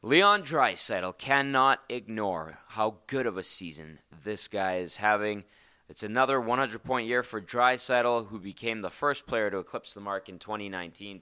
Leon 0.03 0.43
Draisaitl 0.43 1.17
cannot 1.17 1.81
ignore 1.89 2.59
how 2.71 2.97
good 3.07 3.27
of 3.27 3.39
a 3.39 3.43
season 3.43 4.01
this 4.25 4.49
guy 4.49 4.77
is 4.77 4.97
having. 4.97 5.45
It's 5.89 6.03
another 6.03 6.41
100 6.41 6.83
point 6.83 7.07
year 7.07 7.23
for 7.23 7.41
Draisaitl, 7.41 8.29
who 8.29 8.41
became 8.41 8.81
the 8.81 8.91
first 8.91 9.29
player 9.29 9.49
to 9.49 9.59
eclipse 9.59 9.95
the 9.95 10.01
mark 10.01 10.29
in 10.29 10.41
2019 10.41 11.21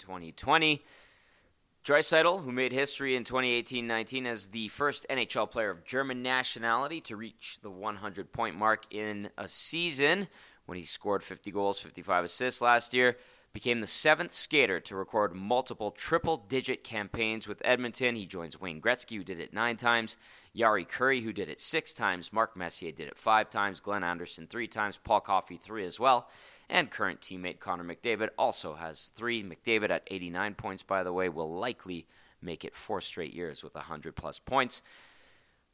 2020. 1.84 2.00
Draisaitl, 2.00 2.44
who 2.44 2.52
made 2.52 2.72
history 2.72 3.16
in 3.16 3.24
2018-19 3.24 4.26
as 4.26 4.48
the 4.48 4.68
first 4.68 5.06
NHL 5.08 5.50
player 5.50 5.70
of 5.70 5.84
German 5.84 6.22
nationality 6.22 7.00
to 7.02 7.16
reach 7.16 7.58
the 7.62 7.70
100-point 7.70 8.56
mark 8.56 8.86
in 8.90 9.30
a 9.36 9.48
season 9.48 10.28
when 10.66 10.78
he 10.78 10.84
scored 10.84 11.22
50 11.22 11.50
goals, 11.50 11.80
55 11.80 12.24
assists 12.24 12.62
last 12.62 12.94
year, 12.94 13.16
became 13.52 13.80
the 13.80 13.86
seventh 13.86 14.30
skater 14.30 14.78
to 14.78 14.94
record 14.94 15.34
multiple 15.34 15.90
triple-digit 15.90 16.84
campaigns 16.84 17.48
with 17.48 17.60
Edmonton. 17.64 18.14
He 18.14 18.26
joins 18.26 18.60
Wayne 18.60 18.80
Gretzky, 18.80 19.16
who 19.16 19.24
did 19.24 19.40
it 19.40 19.52
nine 19.52 19.76
times, 19.76 20.16
Jari 20.56 20.88
Kurri, 20.88 21.22
who 21.22 21.32
did 21.32 21.48
it 21.48 21.60
six 21.60 21.94
times, 21.94 22.32
Mark 22.32 22.56
Messier 22.56 22.92
did 22.92 23.08
it 23.08 23.16
five 23.16 23.48
times, 23.50 23.80
Glenn 23.80 24.04
Anderson 24.04 24.46
three 24.46 24.66
times, 24.66 24.96
Paul 24.96 25.20
Coffey 25.20 25.56
three 25.56 25.84
as 25.84 26.00
well 26.00 26.28
and 26.70 26.90
current 26.90 27.20
teammate 27.20 27.58
Connor 27.58 27.84
McDavid 27.84 28.30
also 28.38 28.74
has 28.74 29.06
three. 29.06 29.42
McDavid 29.42 29.90
at 29.90 30.06
89 30.06 30.54
points, 30.54 30.82
by 30.82 31.02
the 31.02 31.12
way, 31.12 31.28
will 31.28 31.52
likely 31.52 32.06
make 32.40 32.64
it 32.64 32.76
four 32.76 33.00
straight 33.00 33.34
years 33.34 33.62
with 33.64 33.74
100 33.74 34.14
plus 34.14 34.38
points. 34.38 34.80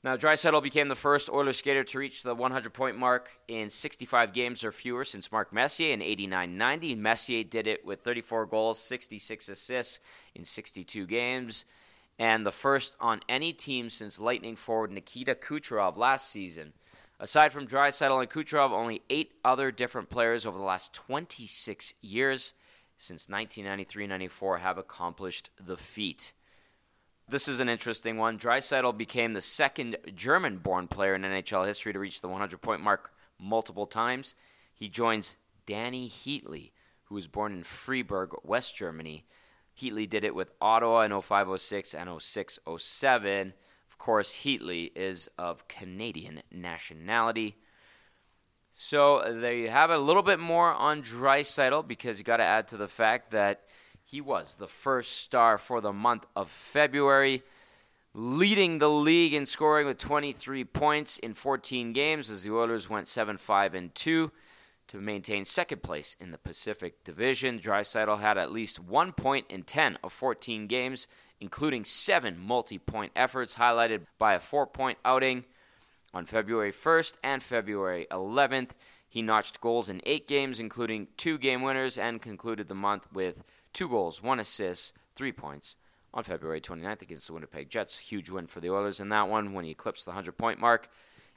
Now, 0.02 0.16
Draisaitl 0.16 0.62
became 0.62 0.88
the 0.88 0.94
first 0.94 1.28
Oilers 1.30 1.58
skater 1.58 1.84
to 1.84 1.98
reach 1.98 2.22
the 2.22 2.34
100 2.34 2.72
point 2.72 2.96
mark 2.96 3.30
in 3.46 3.68
65 3.68 4.32
games 4.32 4.64
or 4.64 4.72
fewer 4.72 5.04
since 5.04 5.32
Mark 5.32 5.52
Messier 5.52 5.92
in 5.92 6.00
89 6.00 6.56
90. 6.56 6.94
Messier 6.94 7.44
did 7.44 7.66
it 7.66 7.84
with 7.84 8.00
34 8.00 8.46
goals, 8.46 8.78
66 8.78 9.48
assists 9.48 10.00
in 10.34 10.44
62 10.44 11.06
games, 11.06 11.66
and 12.18 12.46
the 12.46 12.52
first 12.52 12.96
on 13.00 13.20
any 13.28 13.52
team 13.52 13.88
since 13.88 14.20
Lightning 14.20 14.56
forward 14.56 14.90
Nikita 14.90 15.34
Kucherov 15.34 15.96
last 15.96 16.30
season. 16.30 16.72
Aside 17.18 17.50
from 17.50 17.66
Draisaitl 17.66 18.20
and 18.20 18.30
Kucherov, 18.30 18.72
only 18.72 19.02
eight 19.08 19.32
other 19.44 19.70
different 19.70 20.10
players 20.10 20.44
over 20.44 20.58
the 20.58 20.64
last 20.64 20.94
26 20.94 21.94
years 22.02 22.54
since 22.96 23.26
1993-94 23.26 24.60
have 24.60 24.78
accomplished 24.78 25.50
the 25.58 25.76
feat. 25.76 26.32
This 27.28 27.48
is 27.48 27.58
an 27.58 27.68
interesting 27.68 28.18
one. 28.18 28.38
Draisaitl 28.38 28.96
became 28.96 29.32
the 29.32 29.40
second 29.40 29.96
German-born 30.14 30.88
player 30.88 31.14
in 31.14 31.22
NHL 31.22 31.66
history 31.66 31.92
to 31.92 31.98
reach 31.98 32.20
the 32.20 32.28
100-point 32.28 32.80
mark 32.80 33.12
multiple 33.38 33.86
times. 33.86 34.34
He 34.72 34.88
joins 34.88 35.36
Dany 35.66 36.06
Heatley, 36.06 36.70
who 37.04 37.14
was 37.14 37.28
born 37.28 37.52
in 37.52 37.62
Freiburg, 37.62 38.32
West 38.44 38.76
Germany. 38.76 39.24
Heatley 39.76 40.08
did 40.08 40.24
it 40.24 40.34
with 40.34 40.52
Ottawa 40.60 41.02
in 41.02 41.20
0506 41.20 41.94
and 41.94 42.20
0607. 42.20 43.54
Of 43.88 43.98
course, 43.98 44.38
Heatley 44.38 44.90
is 44.96 45.28
of 45.38 45.68
Canadian 45.68 46.40
nationality. 46.50 47.56
So 48.70 49.22
there 49.32 49.54
you 49.54 49.68
have 49.68 49.90
it. 49.90 49.94
A 49.94 49.98
little 49.98 50.22
bit 50.22 50.38
more 50.38 50.72
on 50.72 51.02
Draisaitl 51.02 51.86
because 51.86 52.18
you 52.18 52.24
got 52.24 52.38
to 52.38 52.44
add 52.44 52.68
to 52.68 52.76
the 52.76 52.88
fact 52.88 53.30
that 53.30 53.62
he 54.02 54.20
was 54.20 54.56
the 54.56 54.66
first 54.66 55.16
star 55.16 55.58
for 55.58 55.80
the 55.80 55.92
month 55.92 56.26
of 56.36 56.48
February, 56.48 57.42
leading 58.14 58.78
the 58.78 58.90
league 58.90 59.34
in 59.34 59.44
scoring 59.44 59.86
with 59.86 59.98
23 59.98 60.64
points 60.64 61.18
in 61.18 61.34
14 61.34 61.92
games 61.92 62.30
as 62.30 62.44
the 62.44 62.52
Oilers 62.52 62.88
went 62.88 63.06
7-5 63.06 63.74
and 63.74 63.94
2 63.94 64.30
to 64.88 64.98
maintain 64.98 65.44
second 65.44 65.82
place 65.82 66.16
in 66.20 66.30
the 66.30 66.38
Pacific 66.38 67.04
Division. 67.04 67.58
Draisaitl 67.58 68.20
had 68.20 68.38
at 68.38 68.52
least 68.52 68.80
one 68.80 69.12
point 69.12 69.46
in 69.48 69.62
10 69.62 69.98
of 70.02 70.12
14 70.12 70.66
games 70.66 71.08
including 71.40 71.84
seven 71.84 72.38
multi 72.38 72.78
point 72.78 73.12
efforts, 73.14 73.56
highlighted 73.56 74.02
by 74.18 74.34
a 74.34 74.38
four 74.38 74.66
point 74.66 74.98
outing 75.04 75.44
on 76.14 76.24
February 76.24 76.72
1st 76.72 77.18
and 77.22 77.42
February 77.42 78.06
11th. 78.10 78.72
He 79.08 79.22
notched 79.22 79.60
goals 79.60 79.88
in 79.88 80.00
eight 80.04 80.26
games, 80.26 80.60
including 80.60 81.08
two 81.16 81.38
game 81.38 81.62
winners, 81.62 81.98
and 81.98 82.22
concluded 82.22 82.68
the 82.68 82.74
month 82.74 83.06
with 83.12 83.42
two 83.72 83.88
goals, 83.88 84.22
one 84.22 84.40
assist, 84.40 84.94
three 85.14 85.32
points 85.32 85.76
on 86.12 86.22
February 86.22 86.60
29th 86.60 87.02
against 87.02 87.26
the 87.26 87.34
Winnipeg 87.34 87.68
Jets. 87.68 87.98
Huge 87.98 88.30
win 88.30 88.46
for 88.46 88.60
the 88.60 88.70
Oilers 88.70 89.00
in 89.00 89.10
that 89.10 89.28
one 89.28 89.52
when 89.52 89.64
he 89.64 89.70
eclipsed 89.70 90.06
the 90.06 90.10
100 90.10 90.32
point 90.32 90.58
mark. 90.58 90.88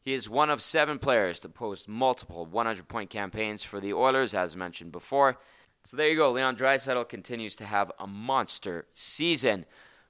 He 0.02 0.14
is 0.14 0.30
one 0.30 0.50
of 0.50 0.62
seven 0.62 1.00
players 1.00 1.40
to 1.42 1.50
post 1.50 1.90
multiple 1.90 2.46
100 2.46 2.88
point 2.88 3.10
campaigns 3.10 3.64
for 3.64 3.80
the 3.80 3.94
Oilers, 3.94 4.34
as 4.34 4.56
mentioned 4.56 4.92
before. 4.92 5.38
So 5.84 5.98
there 5.98 6.10
you 6.10 6.18
go. 6.18 6.32
Leon 6.32 6.56
Draisaitl 6.56 7.08
continues 7.10 7.56
to 7.58 7.66
have 7.66 7.92
a 8.00 8.08
monster 8.08 8.86
season. 8.94 9.66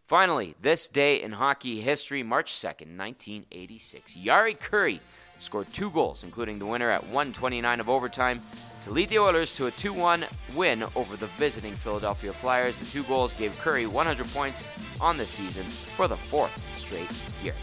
Finally, 0.06 0.56
this 0.60 0.90
day 0.90 1.22
in 1.22 1.34
hockey 1.34 1.82
history, 1.82 2.24
March 2.24 2.52
2nd, 2.52 2.98
1986, 2.98 4.18
Jari 4.18 4.58
Kurri 4.58 5.00
scored 5.38 5.72
two 5.72 5.92
goals, 5.92 6.24
including 6.24 6.60
the 6.60 6.66
winner 6.66 6.90
at 6.90 7.04
129 7.04 7.80
of 7.80 7.90
overtime, 7.90 8.42
to 8.82 8.92
lead 8.92 9.10
the 9.10 9.20
Oilers 9.20 9.54
to 9.56 9.68
a 9.68 9.72
2 9.72 9.94
1 9.94 10.26
win 10.56 10.84
over 10.96 11.16
the 11.16 11.28
visiting 11.38 11.74
Philadelphia 11.74 12.34
Flyers. 12.34 12.80
The 12.80 12.86
two 12.88 13.04
goals 13.04 13.34
gave 13.34 13.52
Kurri 13.60 13.88
100 13.88 14.28
points 14.34 14.64
on 15.00 15.18
the 15.18 15.26
season 15.26 15.64
for 15.64 16.08
the 16.08 16.18
fourth 16.18 16.60
straight 16.76 17.10
year. 17.44 17.54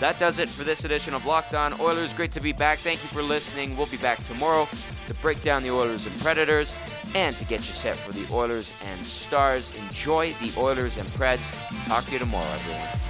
That 0.00 0.18
does 0.18 0.38
it 0.38 0.48
for 0.48 0.64
this 0.64 0.86
edition 0.86 1.12
of 1.12 1.26
Locked 1.26 1.54
On 1.54 1.78
Oilers. 1.78 2.14
Great 2.14 2.32
to 2.32 2.40
be 2.40 2.52
back. 2.52 2.78
Thank 2.78 3.02
you 3.02 3.10
for 3.10 3.20
listening. 3.20 3.76
We'll 3.76 3.84
be 3.84 3.98
back 3.98 4.24
tomorrow 4.24 4.66
to 5.06 5.14
break 5.14 5.42
down 5.42 5.62
the 5.62 5.70
Oilers 5.70 6.06
and 6.06 6.18
Predators 6.20 6.74
and 7.14 7.36
to 7.36 7.44
get 7.44 7.58
you 7.60 7.74
set 7.74 7.96
for 7.96 8.12
the 8.12 8.26
Oilers 8.32 8.72
and 8.90 9.06
Stars. 9.06 9.76
Enjoy 9.76 10.32
the 10.40 10.52
Oilers 10.58 10.96
and 10.96 11.06
Preds. 11.08 11.54
Talk 11.84 12.06
to 12.06 12.12
you 12.12 12.18
tomorrow, 12.18 12.50
everyone. 12.50 13.09